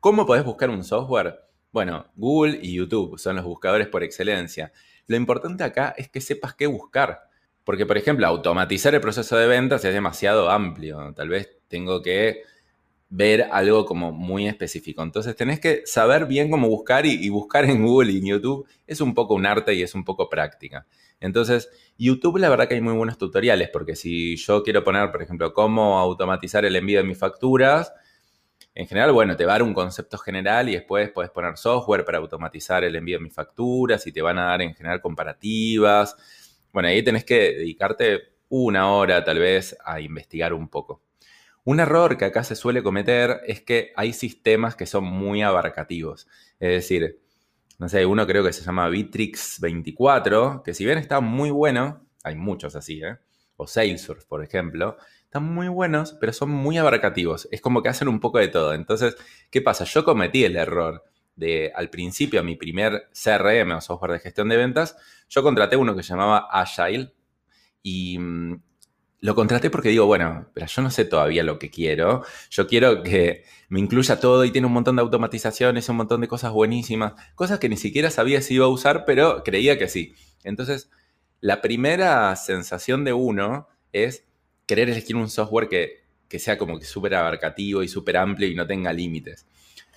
¿Cómo 0.00 0.26
podés 0.26 0.44
buscar 0.44 0.70
un 0.70 0.84
software? 0.84 1.40
Bueno, 1.72 2.06
Google 2.14 2.58
y 2.62 2.74
YouTube 2.74 3.18
son 3.18 3.36
los 3.36 3.44
buscadores 3.44 3.88
por 3.88 4.02
excelencia. 4.02 4.72
Lo 5.06 5.16
importante 5.16 5.64
acá 5.64 5.94
es 5.96 6.08
que 6.08 6.20
sepas 6.20 6.54
qué 6.54 6.66
buscar. 6.66 7.28
Porque, 7.64 7.86
por 7.86 7.96
ejemplo, 7.96 8.26
automatizar 8.26 8.94
el 8.94 9.00
proceso 9.00 9.36
de 9.36 9.46
ventas 9.46 9.84
es 9.84 9.94
demasiado 9.94 10.50
amplio. 10.50 11.12
Tal 11.14 11.30
vez 11.30 11.48
tengo 11.68 12.02
que 12.02 12.42
ver 13.08 13.48
algo 13.52 13.86
como 13.86 14.12
muy 14.12 14.48
específico. 14.48 15.02
Entonces 15.02 15.36
tenés 15.36 15.60
que 15.60 15.82
saber 15.86 16.26
bien 16.26 16.50
cómo 16.50 16.68
buscar 16.68 17.06
y, 17.06 17.28
buscar 17.28 17.64
en 17.64 17.86
Google 17.86 18.12
y 18.12 18.18
en 18.18 18.26
YouTube 18.26 18.66
es 18.86 19.00
un 19.00 19.14
poco 19.14 19.34
un 19.34 19.46
arte 19.46 19.72
y 19.74 19.82
es 19.82 19.94
un 19.94 20.04
poco 20.04 20.28
práctica. 20.28 20.86
Entonces, 21.20 21.70
YouTube 21.96 22.38
la 22.38 22.48
verdad 22.48 22.66
que 22.66 22.74
hay 22.74 22.80
muy 22.80 22.94
buenos 22.94 23.16
tutoriales, 23.16 23.70
porque 23.72 23.94
si 23.94 24.36
yo 24.36 24.62
quiero 24.62 24.82
poner, 24.82 25.10
por 25.12 25.22
ejemplo, 25.22 25.54
cómo 25.54 25.98
automatizar 25.98 26.64
el 26.64 26.76
envío 26.76 26.98
de 26.98 27.04
mis 27.04 27.16
facturas, 27.16 27.92
en 28.74 28.86
general, 28.88 29.12
bueno, 29.12 29.36
te 29.36 29.44
va 29.44 29.52
a 29.52 29.54
dar 29.54 29.62
un 29.62 29.72
concepto 29.72 30.18
general 30.18 30.68
y 30.68 30.72
después 30.72 31.10
puedes 31.10 31.30
poner 31.30 31.56
software 31.56 32.04
para 32.04 32.18
automatizar 32.18 32.82
el 32.82 32.96
envío 32.96 33.18
de 33.18 33.24
mis 33.24 33.32
facturas 33.32 34.04
y 34.06 34.12
te 34.12 34.20
van 34.20 34.38
a 34.38 34.46
dar 34.46 34.62
en 34.62 34.74
general 34.74 35.00
comparativas. 35.00 36.16
Bueno, 36.72 36.88
ahí 36.88 37.02
tenés 37.02 37.24
que 37.24 37.52
dedicarte 37.52 38.34
una 38.48 38.90
hora 38.90 39.22
tal 39.22 39.38
vez 39.38 39.76
a 39.84 40.00
investigar 40.00 40.52
un 40.52 40.68
poco. 40.68 41.02
Un 41.62 41.80
error 41.80 42.18
que 42.18 42.24
acá 42.24 42.42
se 42.42 42.56
suele 42.56 42.82
cometer 42.82 43.40
es 43.46 43.62
que 43.62 43.92
hay 43.96 44.12
sistemas 44.12 44.74
que 44.74 44.86
son 44.86 45.04
muy 45.04 45.40
abarcativos. 45.40 46.26
Es 46.58 46.70
decir, 46.70 47.20
no 47.78 47.88
sé, 47.88 48.04
uno 48.04 48.26
creo 48.26 48.44
que 48.44 48.52
se 48.52 48.62
llama 48.62 48.88
Bitrix 48.88 49.60
24, 49.60 50.62
que 50.64 50.74
si 50.74 50.84
bien 50.84 50.98
está 50.98 51.20
muy 51.20 51.50
bueno, 51.50 52.06
hay 52.24 52.34
muchos 52.34 52.74
así, 52.76 53.02
¿eh? 53.02 53.18
O 53.56 53.68
Salesforce, 53.68 54.26
por 54.26 54.42
ejemplo, 54.42 54.96
están 55.34 55.52
muy 55.52 55.66
buenos, 55.66 56.12
pero 56.20 56.32
son 56.32 56.50
muy 56.50 56.78
abarcativos. 56.78 57.48
Es 57.50 57.60
como 57.60 57.82
que 57.82 57.88
hacen 57.88 58.06
un 58.06 58.20
poco 58.20 58.38
de 58.38 58.46
todo. 58.46 58.72
Entonces, 58.72 59.16
¿qué 59.50 59.60
pasa? 59.60 59.82
Yo 59.82 60.04
cometí 60.04 60.44
el 60.44 60.54
error 60.54 61.02
de, 61.34 61.72
al 61.74 61.90
principio, 61.90 62.44
mi 62.44 62.54
primer 62.54 63.08
CRM 63.12 63.72
o 63.72 63.80
software 63.80 64.12
de 64.12 64.20
gestión 64.20 64.48
de 64.48 64.56
ventas, 64.56 64.96
yo 65.28 65.42
contraté 65.42 65.74
uno 65.74 65.96
que 65.96 66.04
se 66.04 66.10
llamaba 66.10 66.46
Agile 66.52 67.12
y 67.82 68.16
mm, 68.16 68.62
lo 69.22 69.34
contraté 69.34 69.70
porque 69.70 69.88
digo, 69.88 70.06
bueno, 70.06 70.46
pero 70.54 70.66
yo 70.66 70.82
no 70.82 70.90
sé 70.92 71.04
todavía 71.04 71.42
lo 71.42 71.58
que 71.58 71.68
quiero. 71.68 72.24
Yo 72.50 72.68
quiero 72.68 73.02
que 73.02 73.42
me 73.70 73.80
incluya 73.80 74.20
todo 74.20 74.44
y 74.44 74.52
tiene 74.52 74.68
un 74.68 74.72
montón 74.72 74.94
de 74.94 75.02
automatizaciones, 75.02 75.88
un 75.88 75.96
montón 75.96 76.20
de 76.20 76.28
cosas 76.28 76.52
buenísimas, 76.52 77.14
cosas 77.34 77.58
que 77.58 77.68
ni 77.68 77.76
siquiera 77.76 78.10
sabía 78.10 78.40
si 78.40 78.54
iba 78.54 78.66
a 78.66 78.68
usar, 78.68 79.04
pero 79.04 79.42
creía 79.42 79.78
que 79.78 79.88
sí. 79.88 80.14
Entonces, 80.44 80.92
la 81.40 81.60
primera 81.60 82.36
sensación 82.36 83.02
de 83.02 83.14
uno 83.14 83.66
es 83.92 84.28
querer 84.66 84.88
elegir 84.88 85.16
un 85.16 85.28
software 85.28 85.68
que, 85.68 86.04
sea 86.38 86.58
como 86.58 86.80
que 86.80 86.84
súper 86.84 87.14
abarcativo 87.14 87.82
y 87.82 87.88
súper 87.88 88.16
amplio 88.16 88.48
y 88.48 88.56
no 88.56 88.66
tenga 88.66 88.92
límites. 88.92 89.46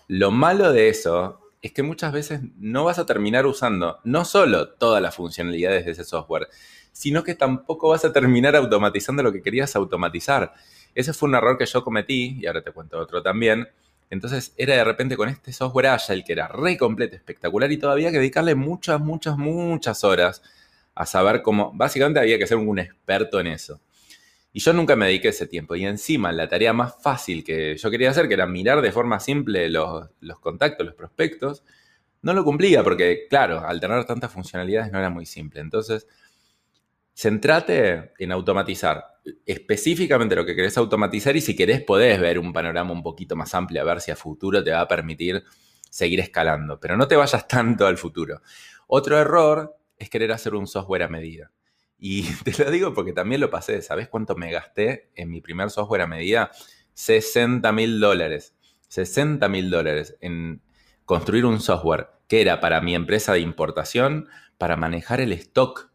Lo 0.07 0.29
malo 0.29 0.71
de 0.71 0.89
eso 0.89 1.39
es 1.63 1.71
que 1.71 1.81
muchas 1.81 2.13
veces 2.13 2.41
no 2.57 2.83
vas 2.83 2.99
a 2.99 3.05
terminar 3.05 3.47
usando 3.47 3.99
no 4.03 4.23
solo 4.23 4.69
todas 4.69 5.01
las 5.01 5.15
funcionalidades 5.15 5.85
de 5.85 5.91
ese 5.91 6.03
software, 6.03 6.47
sino 6.91 7.23
que 7.23 7.33
tampoco 7.33 7.89
vas 7.89 8.05
a 8.05 8.13
terminar 8.13 8.55
automatizando 8.55 9.23
lo 9.23 9.31
que 9.31 9.41
querías 9.41 9.75
automatizar. 9.75 10.53
Ese 10.93 11.13
fue 11.13 11.29
un 11.29 11.35
error 11.35 11.57
que 11.57 11.65
yo 11.65 11.83
cometí, 11.83 12.37
y 12.39 12.45
ahora 12.45 12.61
te 12.63 12.71
cuento 12.71 12.99
otro 12.99 13.21
también. 13.21 13.67
Entonces 14.09 14.53
era 14.57 14.75
de 14.75 14.83
repente 14.83 15.17
con 15.17 15.29
este 15.29 15.51
software 15.51 15.87
Agile 15.87 16.23
que 16.23 16.33
era 16.33 16.47
re 16.47 16.77
completo, 16.77 17.15
espectacular, 17.15 17.71
y 17.71 17.77
todavía 17.77 18.11
que 18.11 18.17
dedicarle 18.17 18.55
muchas, 18.55 18.99
muchas, 18.99 19.37
muchas 19.37 20.03
horas 20.03 20.41
a 20.95 21.05
saber 21.05 21.41
cómo, 21.41 21.71
básicamente 21.73 22.19
había 22.19 22.39
que 22.39 22.47
ser 22.47 22.57
un 22.57 22.79
experto 22.79 23.39
en 23.39 23.47
eso. 23.47 23.79
Y 24.57 24.59
yo 24.59 24.73
nunca 24.73 24.95
me 24.95 25.05
dediqué 25.05 25.27
ese 25.27 25.45
tiempo. 25.45 25.75
Y 25.75 25.85
encima, 25.85 26.31
la 26.31 26.49
tarea 26.49 26.73
más 26.73 26.95
fácil 26.99 27.43
que 27.43 27.77
yo 27.77 27.91
quería 27.91 28.09
hacer, 28.09 28.27
que 28.27 28.33
era 28.33 28.47
mirar 28.47 28.81
de 28.81 28.91
forma 28.91 29.19
simple 29.19 29.69
los, 29.69 30.09
los 30.19 30.39
contactos, 30.39 30.83
los 30.83 30.95
prospectos, 30.95 31.63
no 32.23 32.33
lo 32.33 32.43
cumplía 32.43 32.83
porque, 32.83 33.27
claro, 33.29 33.59
al 33.63 33.79
tener 33.79 34.03
tantas 34.05 34.31
funcionalidades 34.31 34.91
no 34.91 34.97
era 34.97 35.11
muy 35.11 35.27
simple. 35.27 35.61
Entonces, 35.61 36.07
Centrate 37.13 38.13
en 38.17 38.31
automatizar 38.31 39.19
específicamente 39.45 40.35
lo 40.35 40.43
que 40.43 40.55
querés 40.55 40.75
automatizar 40.79 41.35
y 41.35 41.41
si 41.41 41.55
querés 41.55 41.83
podés 41.83 42.19
ver 42.19 42.39
un 42.39 42.51
panorama 42.51 42.93
un 42.93 43.03
poquito 43.03 43.35
más 43.35 43.53
amplio 43.53 43.83
a 43.83 43.85
ver 43.85 44.01
si 44.01 44.09
a 44.09 44.15
futuro 44.15 44.63
te 44.63 44.71
va 44.71 44.81
a 44.81 44.87
permitir 44.87 45.43
seguir 45.87 46.19
escalando, 46.19 46.79
pero 46.79 46.97
no 46.97 47.07
te 47.07 47.15
vayas 47.15 47.47
tanto 47.47 47.85
al 47.85 47.99
futuro. 47.99 48.41
Otro 48.87 49.19
error 49.19 49.77
es 49.99 50.09
querer 50.09 50.31
hacer 50.31 50.55
un 50.55 50.65
software 50.65 51.03
a 51.03 51.09
medida. 51.09 51.51
Y 51.99 52.23
te 52.43 52.63
lo 52.63 52.71
digo 52.71 52.93
porque 52.93 53.13
también 53.13 53.41
lo 53.41 53.49
pasé. 53.49 53.81
¿Sabes 53.81 54.07
cuánto 54.07 54.35
me 54.35 54.51
gasté 54.51 55.09
en 55.15 55.29
mi 55.29 55.41
primer 55.41 55.69
software 55.69 56.01
a 56.01 56.07
medida? 56.07 56.51
60 56.93 57.71
mil 57.71 57.99
dólares. 57.99 58.55
60 58.89 59.47
mil 59.49 59.69
dólares 59.69 60.17
en 60.21 60.61
construir 61.05 61.45
un 61.45 61.59
software 61.59 62.07
que 62.27 62.41
era 62.41 62.59
para 62.59 62.81
mi 62.81 62.95
empresa 62.95 63.33
de 63.33 63.39
importación, 63.39 64.27
para 64.57 64.75
manejar 64.75 65.21
el 65.21 65.31
stock 65.33 65.91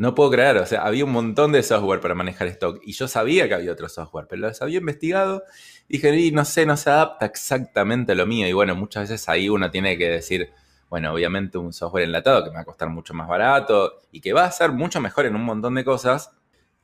no 0.00 0.14
puedo 0.14 0.30
creer, 0.30 0.56
o 0.56 0.64
sea, 0.64 0.80
había 0.86 1.04
un 1.04 1.12
montón 1.12 1.52
de 1.52 1.62
software 1.62 2.00
para 2.00 2.14
manejar 2.14 2.46
stock 2.46 2.80
y 2.82 2.92
yo 2.92 3.06
sabía 3.06 3.46
que 3.48 3.54
había 3.54 3.70
otro 3.70 3.86
software, 3.86 4.26
pero 4.30 4.40
los 4.40 4.62
había 4.62 4.78
investigado 4.78 5.42
y 5.88 5.98
dije, 5.98 6.18
y 6.18 6.30
no 6.30 6.46
sé, 6.46 6.64
no 6.64 6.78
se 6.78 6.88
adapta 6.88 7.26
exactamente 7.26 8.12
a 8.12 8.14
lo 8.14 8.26
mío. 8.26 8.48
Y 8.48 8.54
bueno, 8.54 8.74
muchas 8.74 9.10
veces 9.10 9.28
ahí 9.28 9.50
uno 9.50 9.70
tiene 9.70 9.98
que 9.98 10.08
decir, 10.08 10.52
bueno, 10.90 11.12
obviamente 11.12 11.56
un 11.56 11.72
software 11.72 12.04
enlatado 12.04 12.42
que 12.42 12.50
me 12.50 12.56
va 12.56 12.62
a 12.62 12.64
costar 12.64 12.90
mucho 12.90 13.14
más 13.14 13.28
barato 13.28 14.00
y 14.10 14.20
que 14.20 14.32
va 14.32 14.44
a 14.44 14.50
ser 14.50 14.72
mucho 14.72 15.00
mejor 15.00 15.24
en 15.24 15.36
un 15.36 15.44
montón 15.44 15.76
de 15.76 15.84
cosas, 15.84 16.32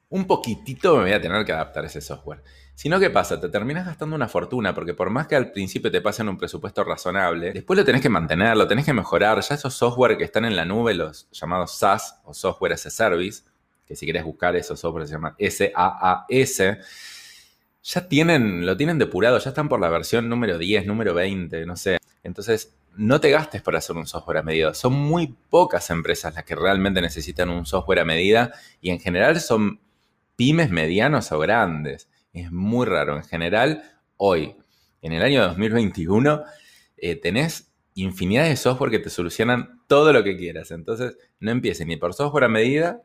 un 0.09 0.29
poquitito 0.29 0.97
me 0.97 1.03
voy 1.03 1.13
a 1.13 1.21
tener 1.21 1.45
que 1.45 1.53
adaptar 1.53 1.83
a 1.83 1.89
ese 1.89 2.01
software. 2.01 2.41
Si 2.77 2.89
no, 2.89 3.01
¿qué 3.01 3.11
pasa? 3.11 3.41
Te 3.41 3.49
terminas 3.49 3.85
gastando 3.85 4.15
una 4.15 4.29
fortuna, 4.29 4.75
porque 4.75 4.95
por 4.95 5.11
más 5.11 5.27
que 5.27 5.35
al 5.35 5.51
principio 5.51 5.91
te 5.91 6.01
pasen 6.01 6.29
un 6.29 6.39
presupuesto 6.39 6.85
razonable, 6.85 7.53
después 7.53 7.77
lo 7.77 7.85
tenés 7.85 8.01
que 8.01 8.09
mantener, 8.09 8.57
lo 8.57 8.69
tenés 8.69 8.85
que 8.85 8.93
mejorar. 8.93 9.41
Ya 9.41 9.55
esos 9.57 9.75
software 9.75 10.17
que 10.17 10.25
están 10.25 10.45
en 10.45 10.55
la 10.55 10.65
nube, 10.65 10.95
los 10.95 11.29
llamados 11.33 11.77
SaaS 11.77 12.21
o 12.25 12.33
Software 12.33 12.75
as 12.75 12.87
a 12.87 12.91
Service, 12.91 13.43
que 13.87 13.97
si 13.97 14.07
querés 14.07 14.25
buscar 14.25 14.55
esos 14.55 14.79
software 14.79 15.07
se 15.07 15.15
llaman 15.15 15.35
SaaS, 15.41 16.79
ya 17.83 18.09
tienen, 18.09 18.67
lo 18.67 18.77
tienen 18.77 18.99
depurado, 18.99 19.39
ya 19.39 19.51
están 19.51 19.69
por 19.69 19.81
la 19.81 19.89
versión 19.89 20.29
número 20.29 20.59
10, 20.59 20.87
número 20.87 21.15
20, 21.15 21.67
no 21.67 21.77
sé. 21.77 21.99
Entonces, 22.23 22.75
no 22.97 23.21
te 23.21 23.31
gastes 23.31 23.63
por 23.63 23.77
hacer 23.77 23.97
un 23.97 24.07
software 24.07 24.39
a 24.39 24.43
medida. 24.43 24.75
Son 24.75 24.93
muy 24.93 25.35
pocas 25.51 25.91
empresas 25.91 26.35
las 26.35 26.45
que 26.45 26.55
realmente 26.55 27.01
necesitan 27.01 27.51
un 27.51 27.67
software 27.67 28.01
a 28.01 28.05
medida 28.05 28.53
y 28.81 28.91
en 28.91 29.01
general 29.01 29.41
son 29.41 29.81
pymes 30.37 30.71
medianos 30.71 31.33
o 31.33 31.39
grandes. 31.39 32.09
Es 32.33 32.53
muy 32.53 32.87
raro. 32.87 33.17
En 33.17 33.25
general, 33.25 33.83
hoy, 34.17 34.57
en 35.03 35.13
el 35.13 35.23
año 35.23 35.43
2021, 35.43 36.43
eh, 36.97 37.17
tenés 37.17 37.73
infinidad 37.95 38.45
de 38.45 38.57
software 38.57 38.91
que 38.91 38.99
te 38.99 39.11
solucionan 39.11 39.83
todo 39.87 40.13
lo 40.13 40.23
que 40.23 40.37
quieras. 40.37 40.71
Entonces, 40.71 41.17
no 41.41 41.51
empieces 41.51 41.87
ni 41.87 41.97
por 41.97 42.15
software 42.15 42.45
a 42.45 42.49
medida, 42.49 43.03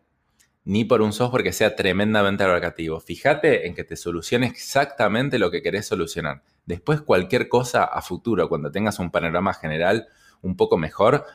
ni 0.64 0.86
por 0.86 1.02
un 1.02 1.14
software 1.14 1.44
que 1.44 1.54
sea 1.54 1.76
tremendamente 1.76 2.44
abarcativo. 2.44 3.00
Fíjate 3.00 3.68
en 3.68 3.74
que 3.74 3.84
te 3.84 3.96
solucione 3.96 4.48
exactamente 4.48 5.40
lo 5.40 5.50
que 5.50 5.62
querés 5.62 5.88
solucionar. 5.88 6.44
Después, 6.66 7.02
cualquier 7.02 7.50
cosa 7.50 7.84
a 7.84 8.02
futuro, 8.02 8.48
cuando 8.48 8.72
tengas 8.72 9.00
un 9.00 9.12
panorama 9.12 9.54
general 9.54 10.08
un 10.42 10.56
poco 10.56 10.78
mejor, 10.78 11.26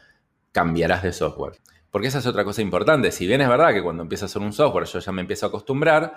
cambiarás 0.53 1.03
de 1.03 1.13
software. 1.13 1.59
Porque 1.91 2.09
esa 2.09 2.19
es 2.19 2.27
otra 2.27 2.45
cosa 2.45 2.63
importante. 2.63 3.11
Si 3.11 3.27
bien 3.27 3.41
es 3.41 3.49
verdad 3.49 3.73
que 3.73 3.83
cuando 3.83 4.03
empiezas 4.03 4.31
a 4.31 4.33
hacer 4.33 4.43
un 4.43 4.53
software 4.53 4.87
yo 4.87 4.99
ya 4.99 5.13
me 5.13 5.23
empiezo 5.23 5.47
a 5.47 5.49
acostumbrar, 5.49 6.15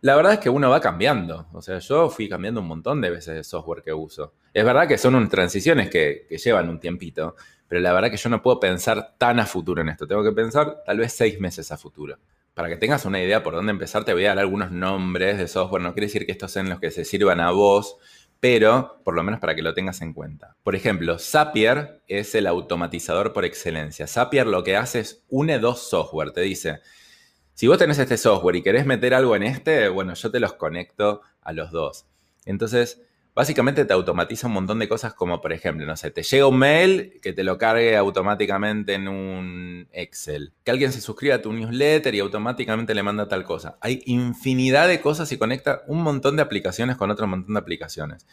la 0.00 0.14
verdad 0.14 0.34
es 0.34 0.38
que 0.38 0.50
uno 0.50 0.70
va 0.70 0.80
cambiando. 0.80 1.48
O 1.52 1.60
sea, 1.60 1.78
yo 1.78 2.08
fui 2.08 2.28
cambiando 2.28 2.60
un 2.60 2.68
montón 2.68 3.00
de 3.00 3.10
veces 3.10 3.34
de 3.34 3.44
software 3.44 3.82
que 3.82 3.92
uso. 3.92 4.34
Es 4.54 4.64
verdad 4.64 4.86
que 4.86 4.98
son 4.98 5.28
transiciones 5.28 5.90
que, 5.90 6.26
que 6.28 6.38
llevan 6.38 6.68
un 6.68 6.78
tiempito, 6.78 7.34
pero 7.68 7.80
la 7.80 7.92
verdad 7.92 8.10
que 8.10 8.16
yo 8.16 8.28
no 8.30 8.42
puedo 8.42 8.58
pensar 8.58 9.14
tan 9.18 9.38
a 9.38 9.46
futuro 9.46 9.82
en 9.82 9.90
esto. 9.90 10.06
Tengo 10.06 10.24
que 10.24 10.32
pensar 10.32 10.82
tal 10.84 10.98
vez 10.98 11.12
seis 11.12 11.38
meses 11.38 11.70
a 11.70 11.76
futuro. 11.76 12.16
Para 12.54 12.68
que 12.68 12.76
tengas 12.76 13.04
una 13.04 13.22
idea 13.22 13.42
por 13.42 13.54
dónde 13.54 13.70
empezar, 13.70 14.04
te 14.04 14.12
voy 14.12 14.24
a 14.24 14.30
dar 14.30 14.40
algunos 14.40 14.72
nombres 14.72 15.38
de 15.38 15.46
software. 15.46 15.82
No 15.82 15.92
quiere 15.92 16.06
decir 16.06 16.26
que 16.26 16.32
estos 16.32 16.50
sean 16.50 16.68
los 16.68 16.80
que 16.80 16.90
se 16.90 17.04
sirvan 17.04 17.40
a 17.40 17.50
vos, 17.52 17.98
pero 18.40 19.00
por 19.04 19.14
lo 19.14 19.22
menos 19.22 19.38
para 19.38 19.54
que 19.54 19.62
lo 19.62 19.74
tengas 19.74 20.00
en 20.00 20.12
cuenta. 20.12 20.56
Por 20.64 20.74
ejemplo, 20.74 21.18
Zapier 21.18 22.00
es 22.08 22.34
el 22.34 22.46
automatizador 22.46 23.32
por 23.32 23.44
excelencia. 23.44 24.06
Zapier 24.06 24.46
lo 24.46 24.64
que 24.64 24.76
hace 24.76 25.00
es 25.00 25.22
une 25.28 25.58
dos 25.58 25.88
software. 25.88 26.32
Te 26.32 26.40
dice, 26.40 26.80
si 27.54 27.66
vos 27.66 27.78
tenés 27.78 27.98
este 27.98 28.16
software 28.16 28.56
y 28.56 28.62
querés 28.62 28.86
meter 28.86 29.14
algo 29.14 29.36
en 29.36 29.42
este, 29.42 29.88
bueno, 29.88 30.14
yo 30.14 30.30
te 30.30 30.40
los 30.40 30.54
conecto 30.54 31.20
a 31.42 31.52
los 31.52 31.70
dos. 31.70 32.06
Entonces, 32.44 33.02
básicamente 33.38 33.84
te 33.84 33.92
automatiza 33.92 34.48
un 34.48 34.54
montón 34.54 34.80
de 34.80 34.88
cosas 34.88 35.14
como, 35.14 35.40
por 35.40 35.52
ejemplo, 35.52 35.86
no 35.86 35.96
sé, 35.96 36.10
te 36.10 36.24
llega 36.24 36.48
un 36.48 36.58
mail 36.58 37.20
que 37.22 37.32
te 37.32 37.44
lo 37.44 37.56
cargue 37.56 37.96
automáticamente 37.96 38.94
en 38.94 39.06
un 39.06 39.86
Excel. 39.92 40.54
Que 40.64 40.72
alguien 40.72 40.90
se 40.90 41.00
suscriba 41.00 41.36
a 41.36 41.40
tu 41.40 41.52
newsletter 41.52 42.16
y 42.16 42.18
automáticamente 42.18 42.96
le 42.96 43.04
manda 43.04 43.28
tal 43.28 43.44
cosa. 43.44 43.78
Hay 43.80 44.02
infinidad 44.06 44.88
de 44.88 45.00
cosas 45.00 45.30
y 45.30 45.38
conecta 45.38 45.82
un 45.86 46.02
montón 46.02 46.34
de 46.34 46.42
aplicaciones 46.42 46.96
con 46.96 47.12
otro 47.12 47.28
montón 47.28 47.54
de 47.54 47.60
aplicaciones. 47.60 48.26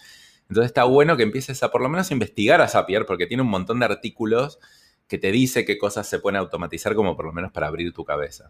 Entonces 0.50 0.70
está 0.70 0.86
bueno 0.86 1.16
que 1.16 1.22
empieces 1.22 1.62
a 1.62 1.70
por 1.70 1.82
lo 1.84 1.90
menos 1.90 2.10
investigar 2.10 2.60
a 2.62 2.68
Zapier 2.68 3.06
porque 3.06 3.28
tiene 3.28 3.44
un 3.44 3.50
montón 3.50 3.78
de 3.78 3.86
artículos 3.86 4.58
que 5.08 5.20
te 5.20 5.32
dice 5.32 5.66
qué 5.66 5.78
cosas 5.78 6.10
se 6.10 6.18
pueden 6.18 6.38
automatizar 6.38 6.96
como 6.96 7.16
por 7.16 7.26
lo 7.26 7.32
menos 7.32 7.52
para 7.52 7.68
abrir 7.68 7.94
tu 7.94 8.06
cabeza. 8.06 8.50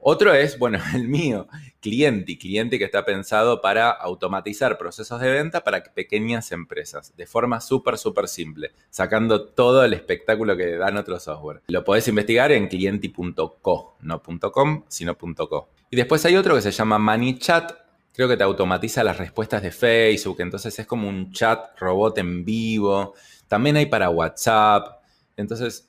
Otro 0.00 0.32
es, 0.32 0.58
bueno, 0.58 0.78
el 0.94 1.08
mío, 1.08 1.48
cliente, 1.80 2.38
cliente 2.38 2.78
que 2.78 2.84
está 2.84 3.04
pensado 3.04 3.60
para 3.60 3.90
automatizar 3.90 4.78
procesos 4.78 5.20
de 5.20 5.30
venta 5.30 5.62
para 5.64 5.82
pequeñas 5.82 6.52
empresas, 6.52 7.14
de 7.16 7.26
forma 7.26 7.60
súper, 7.60 7.98
súper 7.98 8.28
simple, 8.28 8.72
sacando 8.90 9.46
todo 9.46 9.84
el 9.84 9.92
espectáculo 9.92 10.56
que 10.56 10.76
dan 10.76 10.96
otros 10.96 11.22
software. 11.24 11.62
Lo 11.68 11.84
podés 11.84 12.08
investigar 12.08 12.52
en 12.52 12.68
clienti.co, 12.68 13.96
no 14.00 14.22
.com, 14.52 14.84
sino 14.88 15.16
.co. 15.16 15.68
Y 15.90 15.96
después 15.96 16.24
hay 16.24 16.36
otro 16.36 16.54
que 16.54 16.62
se 16.62 16.70
llama 16.70 16.98
ManyChat, 16.98 17.72
creo 18.12 18.28
que 18.28 18.36
te 18.36 18.44
automatiza 18.44 19.04
las 19.04 19.16
respuestas 19.16 19.62
de 19.62 19.70
Facebook, 19.70 20.40
entonces 20.40 20.78
es 20.78 20.86
como 20.86 21.08
un 21.08 21.32
chat 21.32 21.78
robot 21.78 22.18
en 22.18 22.44
vivo. 22.44 23.14
También 23.46 23.76
hay 23.76 23.86
para 23.86 24.10
WhatsApp. 24.10 25.02
Entonces, 25.36 25.87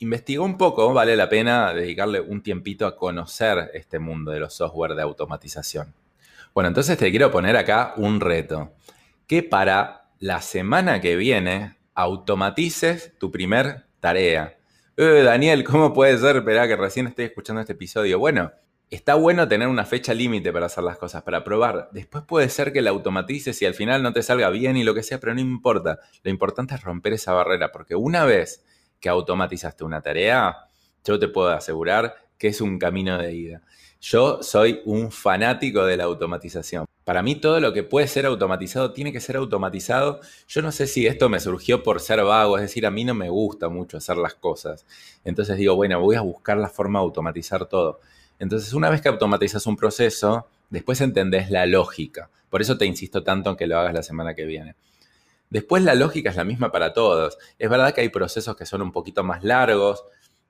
investigó 0.00 0.44
un 0.44 0.58
poco, 0.58 0.92
vale 0.92 1.16
la 1.16 1.28
pena 1.28 1.72
dedicarle 1.72 2.20
un 2.20 2.42
tiempito 2.42 2.86
a 2.86 2.96
conocer 2.96 3.70
este 3.74 3.98
mundo 3.98 4.32
de 4.32 4.40
los 4.40 4.54
software 4.54 4.94
de 4.94 5.02
automatización. 5.02 5.94
Bueno, 6.54 6.68
entonces 6.68 6.98
te 6.98 7.10
quiero 7.10 7.30
poner 7.30 7.56
acá 7.56 7.94
un 7.96 8.20
reto. 8.20 8.72
Que 9.26 9.42
para 9.42 10.10
la 10.18 10.40
semana 10.40 11.00
que 11.00 11.16
viene 11.16 11.76
automatices 11.94 13.12
tu 13.18 13.30
primer 13.30 13.84
tarea. 14.00 14.56
Eh, 14.96 15.22
Daniel, 15.22 15.64
¿cómo 15.64 15.92
puede 15.92 16.18
ser? 16.18 16.36
Espera 16.36 16.66
que 16.66 16.76
recién 16.76 17.06
estoy 17.06 17.26
escuchando 17.26 17.60
este 17.60 17.74
episodio. 17.74 18.18
Bueno, 18.18 18.52
está 18.88 19.14
bueno 19.14 19.46
tener 19.48 19.68
una 19.68 19.84
fecha 19.84 20.14
límite 20.14 20.52
para 20.52 20.66
hacer 20.66 20.82
las 20.82 20.96
cosas, 20.96 21.22
para 21.22 21.44
probar. 21.44 21.90
Después 21.92 22.24
puede 22.24 22.48
ser 22.48 22.72
que 22.72 22.82
la 22.82 22.90
automatices 22.90 23.60
y 23.62 23.66
al 23.66 23.74
final 23.74 24.02
no 24.02 24.12
te 24.12 24.22
salga 24.22 24.50
bien 24.50 24.76
y 24.76 24.82
lo 24.82 24.94
que 24.94 25.02
sea, 25.02 25.20
pero 25.20 25.34
no 25.34 25.40
importa. 25.40 26.00
Lo 26.22 26.30
importante 26.30 26.74
es 26.74 26.82
romper 26.82 27.12
esa 27.12 27.32
barrera, 27.32 27.70
porque 27.70 27.94
una 27.94 28.24
vez 28.24 28.64
que 29.00 29.08
automatizaste 29.08 29.84
una 29.84 30.00
tarea, 30.00 30.68
yo 31.04 31.18
te 31.18 31.28
puedo 31.28 31.48
asegurar 31.48 32.14
que 32.38 32.48
es 32.48 32.60
un 32.60 32.78
camino 32.78 33.18
de 33.18 33.34
ida. 33.34 33.62
Yo 34.00 34.42
soy 34.42 34.80
un 34.84 35.10
fanático 35.10 35.84
de 35.84 35.96
la 35.96 36.04
automatización. 36.04 36.86
Para 37.04 37.22
mí 37.22 37.34
todo 37.34 37.60
lo 37.60 37.72
que 37.72 37.82
puede 37.82 38.06
ser 38.06 38.24
automatizado 38.24 38.92
tiene 38.92 39.12
que 39.12 39.20
ser 39.20 39.36
automatizado. 39.36 40.20
Yo 40.48 40.62
no 40.62 40.72
sé 40.72 40.86
si 40.86 41.06
esto 41.06 41.28
me 41.28 41.40
surgió 41.40 41.82
por 41.82 42.00
ser 42.00 42.22
vago, 42.22 42.56
es 42.56 42.62
decir, 42.62 42.86
a 42.86 42.90
mí 42.90 43.04
no 43.04 43.14
me 43.14 43.28
gusta 43.28 43.68
mucho 43.68 43.96
hacer 43.96 44.16
las 44.16 44.34
cosas. 44.34 44.86
Entonces 45.24 45.56
digo, 45.58 45.74
bueno, 45.74 46.00
voy 46.00 46.16
a 46.16 46.20
buscar 46.20 46.56
la 46.56 46.68
forma 46.68 46.98
de 46.98 47.04
automatizar 47.04 47.66
todo. 47.66 48.00
Entonces, 48.38 48.72
una 48.72 48.88
vez 48.88 49.02
que 49.02 49.08
automatizas 49.08 49.66
un 49.66 49.76
proceso, 49.76 50.46
después 50.70 51.00
entendés 51.02 51.50
la 51.50 51.66
lógica. 51.66 52.30
Por 52.48 52.62
eso 52.62 52.78
te 52.78 52.86
insisto 52.86 53.22
tanto 53.22 53.50
en 53.50 53.56
que 53.56 53.66
lo 53.66 53.78
hagas 53.78 53.92
la 53.92 54.02
semana 54.02 54.34
que 54.34 54.46
viene. 54.46 54.76
Después 55.50 55.82
la 55.82 55.96
lógica 55.96 56.30
es 56.30 56.36
la 56.36 56.44
misma 56.44 56.70
para 56.70 56.92
todos. 56.92 57.36
Es 57.58 57.68
verdad 57.68 57.92
que 57.92 58.00
hay 58.00 58.08
procesos 58.08 58.56
que 58.56 58.66
son 58.66 58.82
un 58.82 58.92
poquito 58.92 59.24
más 59.24 59.42
largos 59.42 60.04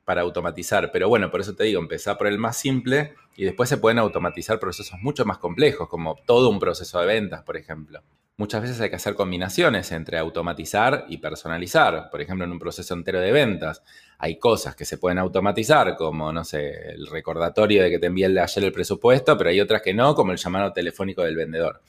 para 0.04 0.20
automatizar, 0.20 0.90
pero 0.92 1.08
bueno, 1.08 1.30
por 1.30 1.40
eso 1.40 1.54
te 1.54 1.64
digo, 1.64 1.80
empezar 1.80 2.18
por 2.18 2.26
el 2.26 2.38
más 2.38 2.56
simple 2.56 3.14
y 3.36 3.44
después 3.44 3.68
se 3.68 3.78
pueden 3.78 3.98
automatizar 3.98 4.58
procesos 4.58 4.98
mucho 5.00 5.24
más 5.24 5.38
complejos, 5.38 5.88
como 5.88 6.16
todo 6.26 6.50
un 6.50 6.58
proceso 6.58 7.00
de 7.00 7.06
ventas, 7.06 7.42
por 7.42 7.56
ejemplo. 7.56 8.02
Muchas 8.36 8.62
veces 8.62 8.80
hay 8.80 8.90
que 8.90 8.96
hacer 8.96 9.14
combinaciones 9.14 9.92
entre 9.92 10.18
automatizar 10.18 11.04
y 11.08 11.18
personalizar. 11.18 12.08
Por 12.10 12.22
ejemplo, 12.22 12.44
en 12.44 12.52
un 12.52 12.58
proceso 12.58 12.94
entero 12.94 13.20
de 13.20 13.32
ventas 13.32 13.82
hay 14.18 14.38
cosas 14.38 14.74
que 14.74 14.84
se 14.84 14.98
pueden 14.98 15.18
automatizar, 15.18 15.94
como, 15.96 16.32
no 16.32 16.44
sé, 16.44 16.92
el 16.92 17.06
recordatorio 17.06 17.82
de 17.82 17.90
que 17.90 17.98
te 17.98 18.06
envié 18.06 18.26
el 18.26 18.34
de 18.34 18.40
ayer 18.40 18.64
el 18.64 18.72
presupuesto, 18.72 19.36
pero 19.36 19.50
hay 19.50 19.60
otras 19.60 19.82
que 19.82 19.94
no, 19.94 20.14
como 20.14 20.32
el 20.32 20.38
llamado 20.38 20.72
telefónico 20.72 21.22
del 21.22 21.36
vendedor. 21.36 21.82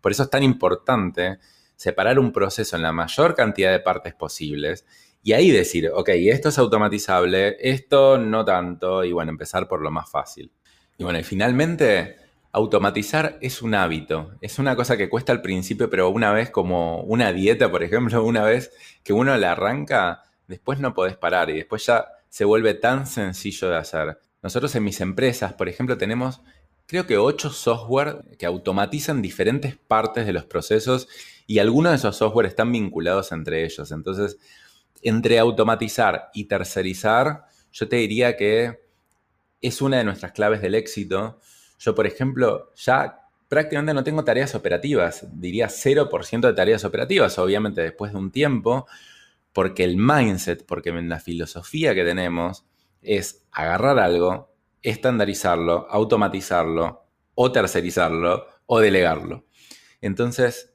Por 0.00 0.12
eso 0.12 0.24
es 0.24 0.30
tan 0.30 0.42
importante 0.42 1.38
separar 1.82 2.20
un 2.20 2.30
proceso 2.30 2.76
en 2.76 2.82
la 2.82 2.92
mayor 2.92 3.34
cantidad 3.34 3.72
de 3.72 3.80
partes 3.80 4.14
posibles 4.14 4.86
y 5.20 5.32
ahí 5.32 5.50
decir, 5.50 5.90
ok, 5.92 6.10
esto 6.10 6.50
es 6.50 6.58
automatizable, 6.58 7.56
esto 7.58 8.18
no 8.18 8.44
tanto, 8.44 9.02
y 9.02 9.10
bueno, 9.10 9.32
empezar 9.32 9.66
por 9.66 9.82
lo 9.82 9.90
más 9.90 10.08
fácil. 10.08 10.52
Y 10.96 11.02
bueno, 11.02 11.18
y 11.18 11.24
finalmente, 11.24 12.18
automatizar 12.52 13.36
es 13.40 13.62
un 13.62 13.74
hábito, 13.74 14.30
es 14.40 14.60
una 14.60 14.76
cosa 14.76 14.96
que 14.96 15.08
cuesta 15.08 15.32
al 15.32 15.42
principio, 15.42 15.90
pero 15.90 16.08
una 16.08 16.32
vez 16.32 16.50
como 16.50 17.02
una 17.02 17.32
dieta, 17.32 17.68
por 17.68 17.82
ejemplo, 17.82 18.22
una 18.24 18.44
vez 18.44 18.70
que 19.02 19.12
uno 19.12 19.36
la 19.36 19.50
arranca, 19.52 20.22
después 20.46 20.78
no 20.78 20.94
podés 20.94 21.16
parar 21.16 21.50
y 21.50 21.54
después 21.54 21.84
ya 21.84 22.06
se 22.28 22.44
vuelve 22.44 22.74
tan 22.74 23.08
sencillo 23.08 23.70
de 23.70 23.76
hacer. 23.76 24.18
Nosotros 24.40 24.72
en 24.76 24.84
mis 24.84 25.00
empresas, 25.00 25.52
por 25.54 25.68
ejemplo, 25.68 25.98
tenemos 25.98 26.42
creo 26.92 27.06
que 27.06 27.16
ocho 27.16 27.48
software 27.48 28.22
que 28.38 28.44
automatizan 28.44 29.22
diferentes 29.22 29.78
partes 29.78 30.26
de 30.26 30.34
los 30.34 30.44
procesos 30.44 31.08
y 31.46 31.58
algunos 31.58 31.92
de 31.92 31.96
esos 31.96 32.18
software 32.18 32.44
están 32.44 32.70
vinculados 32.70 33.32
entre 33.32 33.64
ellos. 33.64 33.90
Entonces, 33.92 34.36
entre 35.00 35.38
automatizar 35.38 36.28
y 36.34 36.44
tercerizar, 36.44 37.46
yo 37.72 37.88
te 37.88 37.96
diría 37.96 38.36
que 38.36 38.82
es 39.62 39.80
una 39.80 39.96
de 39.96 40.04
nuestras 40.04 40.32
claves 40.32 40.60
del 40.60 40.74
éxito. 40.74 41.40
Yo, 41.78 41.94
por 41.94 42.06
ejemplo, 42.06 42.70
ya 42.76 43.20
prácticamente 43.48 43.94
no 43.94 44.04
tengo 44.04 44.22
tareas 44.22 44.54
operativas, 44.54 45.26
diría 45.32 45.68
0% 45.68 46.40
de 46.46 46.52
tareas 46.52 46.84
operativas, 46.84 47.38
obviamente 47.38 47.80
después 47.80 48.12
de 48.12 48.18
un 48.18 48.30
tiempo, 48.30 48.86
porque 49.54 49.84
el 49.84 49.96
mindset, 49.96 50.66
porque 50.66 50.92
la 50.92 51.20
filosofía 51.20 51.94
que 51.94 52.04
tenemos 52.04 52.66
es 53.00 53.46
agarrar 53.50 53.98
algo, 53.98 54.51
estandarizarlo, 54.82 55.86
automatizarlo, 55.88 57.06
o 57.34 57.52
tercerizarlo, 57.52 58.46
o 58.66 58.80
delegarlo. 58.80 59.46
Entonces, 60.00 60.74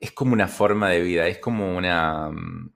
es 0.00 0.12
como 0.12 0.32
una 0.32 0.48
forma 0.48 0.90
de 0.90 1.00
vida, 1.00 1.26
es 1.26 1.38
como 1.38 1.76
una 1.76 2.30
mm, 2.30 2.70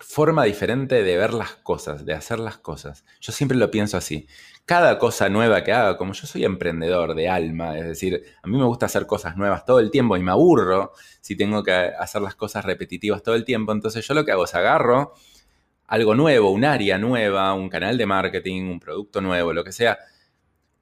forma 0.00 0.44
diferente 0.44 1.02
de 1.02 1.16
ver 1.16 1.34
las 1.34 1.56
cosas, 1.56 2.04
de 2.04 2.14
hacer 2.14 2.38
las 2.38 2.58
cosas. 2.58 3.04
Yo 3.20 3.32
siempre 3.32 3.58
lo 3.58 3.70
pienso 3.70 3.96
así. 3.96 4.26
Cada 4.64 4.98
cosa 4.98 5.28
nueva 5.28 5.62
que 5.64 5.72
haga, 5.72 5.96
como 5.96 6.12
yo 6.12 6.26
soy 6.26 6.44
emprendedor 6.44 7.14
de 7.14 7.28
alma, 7.28 7.78
es 7.78 7.86
decir, 7.86 8.22
a 8.42 8.48
mí 8.48 8.56
me 8.58 8.64
gusta 8.64 8.86
hacer 8.86 9.06
cosas 9.06 9.36
nuevas 9.36 9.64
todo 9.64 9.80
el 9.80 9.90
tiempo 9.90 10.16
y 10.16 10.22
me 10.22 10.32
aburro 10.32 10.92
si 11.20 11.36
tengo 11.36 11.62
que 11.62 11.72
hacer 11.72 12.22
las 12.22 12.34
cosas 12.34 12.64
repetitivas 12.64 13.22
todo 13.22 13.34
el 13.34 13.44
tiempo, 13.44 13.72
entonces 13.72 14.06
yo 14.06 14.14
lo 14.14 14.24
que 14.24 14.32
hago 14.32 14.44
es 14.44 14.54
agarro 14.54 15.14
algo 15.86 16.14
nuevo, 16.14 16.50
un 16.50 16.64
área 16.64 16.98
nueva, 16.98 17.52
un 17.54 17.68
canal 17.68 17.96
de 17.96 18.06
marketing, 18.06 18.64
un 18.64 18.80
producto 18.80 19.20
nuevo, 19.20 19.52
lo 19.52 19.64
que 19.64 19.72
sea, 19.72 19.98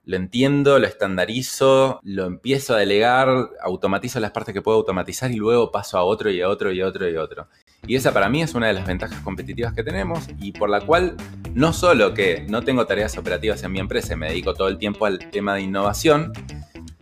lo 0.05 0.17
entiendo, 0.17 0.77
lo 0.77 0.85
estandarizo, 0.85 1.99
lo 2.03 2.25
empiezo 2.25 2.75
a 2.75 2.77
delegar, 2.77 3.49
automatizo 3.61 4.19
las 4.19 4.31
partes 4.31 4.53
que 4.53 4.61
puedo 4.61 4.77
automatizar 4.77 5.31
y 5.31 5.35
luego 5.35 5.71
paso 5.71 5.97
a 5.97 6.03
otro 6.03 6.29
y 6.29 6.41
a 6.41 6.49
otro 6.49 6.71
y 6.71 6.81
a 6.81 6.87
otro 6.87 7.09
y 7.09 7.15
a 7.15 7.21
otro. 7.21 7.47
Y 7.87 7.95
esa 7.95 8.13
para 8.13 8.29
mí 8.29 8.41
es 8.41 8.53
una 8.53 8.67
de 8.67 8.73
las 8.73 8.85
ventajas 8.85 9.19
competitivas 9.21 9.73
que 9.73 9.83
tenemos 9.83 10.27
y 10.39 10.51
por 10.51 10.69
la 10.69 10.81
cual 10.81 11.15
no 11.53 11.73
solo 11.73 12.13
que 12.13 12.45
no 12.49 12.61
tengo 12.61 12.85
tareas 12.85 13.17
operativas 13.17 13.63
en 13.63 13.71
mi 13.71 13.79
empresa 13.79 14.13
y 14.13 14.17
me 14.17 14.27
dedico 14.27 14.53
todo 14.53 14.67
el 14.67 14.77
tiempo 14.77 15.05
al 15.05 15.19
tema 15.31 15.55
de 15.55 15.61
innovación, 15.61 16.33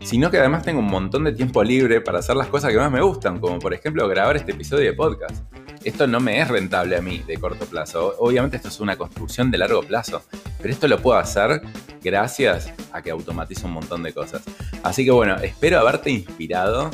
sino 0.02 0.32
que 0.32 0.38
además 0.38 0.64
tengo 0.64 0.80
un 0.80 0.88
montón 0.88 1.26
de 1.26 1.34
tiempo 1.34 1.64
libre 1.64 2.02
para 2.02 2.20
hacer 2.20 2.36
las 2.36 2.48
cosas 2.48 2.72
que 2.72 2.78
más 2.78 2.92
me 2.92 3.02
gustan, 3.02 3.40
como 3.40 3.60
por 3.60 3.74
ejemplo 3.74 4.08
grabar 4.08 4.38
este 4.38 4.52
episodio 4.52 4.86
de 4.86 4.94
podcast. 4.94 5.63
Esto 5.84 6.08
no 6.08 6.20
me 6.20 6.40
es 6.40 6.48
rentable 6.48 6.96
a 6.96 7.02
mí 7.02 7.24
de 7.28 7.38
corto 7.38 7.66
plazo. 7.66 8.16
Obviamente 8.20 8.58
esto 8.58 8.70
es 8.70 8.80
una 8.80 8.96
construcción 8.96 9.52
de 9.52 9.58
largo 9.58 9.84
plazo, 9.84 10.24
pero 10.62 10.74
esto 10.74 10.88
lo 10.88 11.02
puedo 11.02 11.18
hacer 11.18 11.62
gracias 12.02 12.72
a 12.92 13.02
que 13.02 13.12
automatizo 13.12 13.68
un 13.68 13.74
montón 13.74 14.02
de 14.04 14.14
cosas. 14.14 14.44
Así 14.84 15.04
que 15.04 15.12
bueno, 15.12 15.36
espero 15.38 15.80
haberte 15.80 16.10
inspirado, 16.10 16.90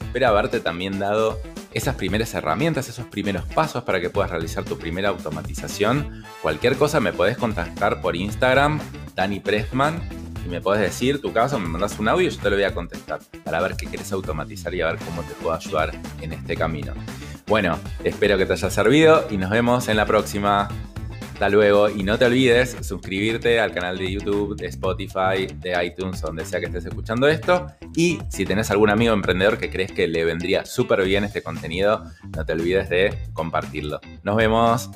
espero 0.00 0.28
haberte 0.28 0.60
también 0.60 0.98
dado 0.98 1.38
esas 1.72 1.94
primeras 1.96 2.32
herramientas, 2.34 2.88
esos 2.88 3.06
primeros 3.06 3.44
pasos 3.44 3.84
para 3.84 4.00
que 4.00 4.10
puedas 4.10 4.30
realizar 4.30 4.64
tu 4.64 4.78
primera 4.78 5.10
automatización. 5.10 6.24
Cualquier 6.42 6.76
cosa 6.76 6.98
me 6.98 7.12
podés 7.12 7.36
contactar 7.36 8.00
por 8.00 8.16
Instagram, 8.16 8.80
Dani 9.14 9.40
Pressman 9.40 10.00
y 10.44 10.48
me 10.48 10.60
puedes 10.60 10.82
decir 10.82 11.20
tu 11.20 11.32
caso, 11.32 11.58
me 11.58 11.68
mandas 11.68 11.98
un 11.98 12.08
audio 12.08 12.26
y 12.26 12.30
yo 12.30 12.40
te 12.40 12.48
lo 12.48 12.56
voy 12.56 12.64
a 12.64 12.74
contestar 12.74 13.20
para 13.44 13.60
ver 13.60 13.76
qué 13.76 13.86
quieres 13.86 14.10
automatizar 14.12 14.74
y 14.74 14.80
a 14.80 14.86
ver 14.86 14.98
cómo 14.98 15.22
te 15.22 15.34
puedo 15.34 15.54
ayudar 15.54 15.92
en 16.22 16.32
este 16.32 16.56
camino. 16.56 16.94
Bueno, 17.50 17.80
espero 18.04 18.38
que 18.38 18.46
te 18.46 18.52
haya 18.52 18.70
servido 18.70 19.26
y 19.28 19.36
nos 19.36 19.50
vemos 19.50 19.88
en 19.88 19.96
la 19.96 20.06
próxima. 20.06 20.68
Hasta 21.32 21.48
luego 21.48 21.90
y 21.90 22.04
no 22.04 22.16
te 22.16 22.26
olvides 22.26 22.76
suscribirte 22.80 23.58
al 23.58 23.72
canal 23.72 23.98
de 23.98 24.08
YouTube, 24.12 24.54
de 24.54 24.68
Spotify, 24.68 25.52
de 25.56 25.84
iTunes, 25.84 26.20
donde 26.20 26.44
sea 26.44 26.60
que 26.60 26.66
estés 26.66 26.86
escuchando 26.86 27.26
esto. 27.26 27.66
Y 27.96 28.20
si 28.28 28.44
tenés 28.44 28.70
algún 28.70 28.88
amigo 28.88 29.12
emprendedor 29.12 29.58
que 29.58 29.68
crees 29.68 29.90
que 29.90 30.06
le 30.06 30.24
vendría 30.24 30.64
súper 30.64 31.02
bien 31.02 31.24
este 31.24 31.42
contenido, 31.42 32.04
no 32.36 32.46
te 32.46 32.52
olvides 32.52 32.88
de 32.88 33.18
compartirlo. 33.32 34.00
Nos 34.22 34.36
vemos. 34.36 34.88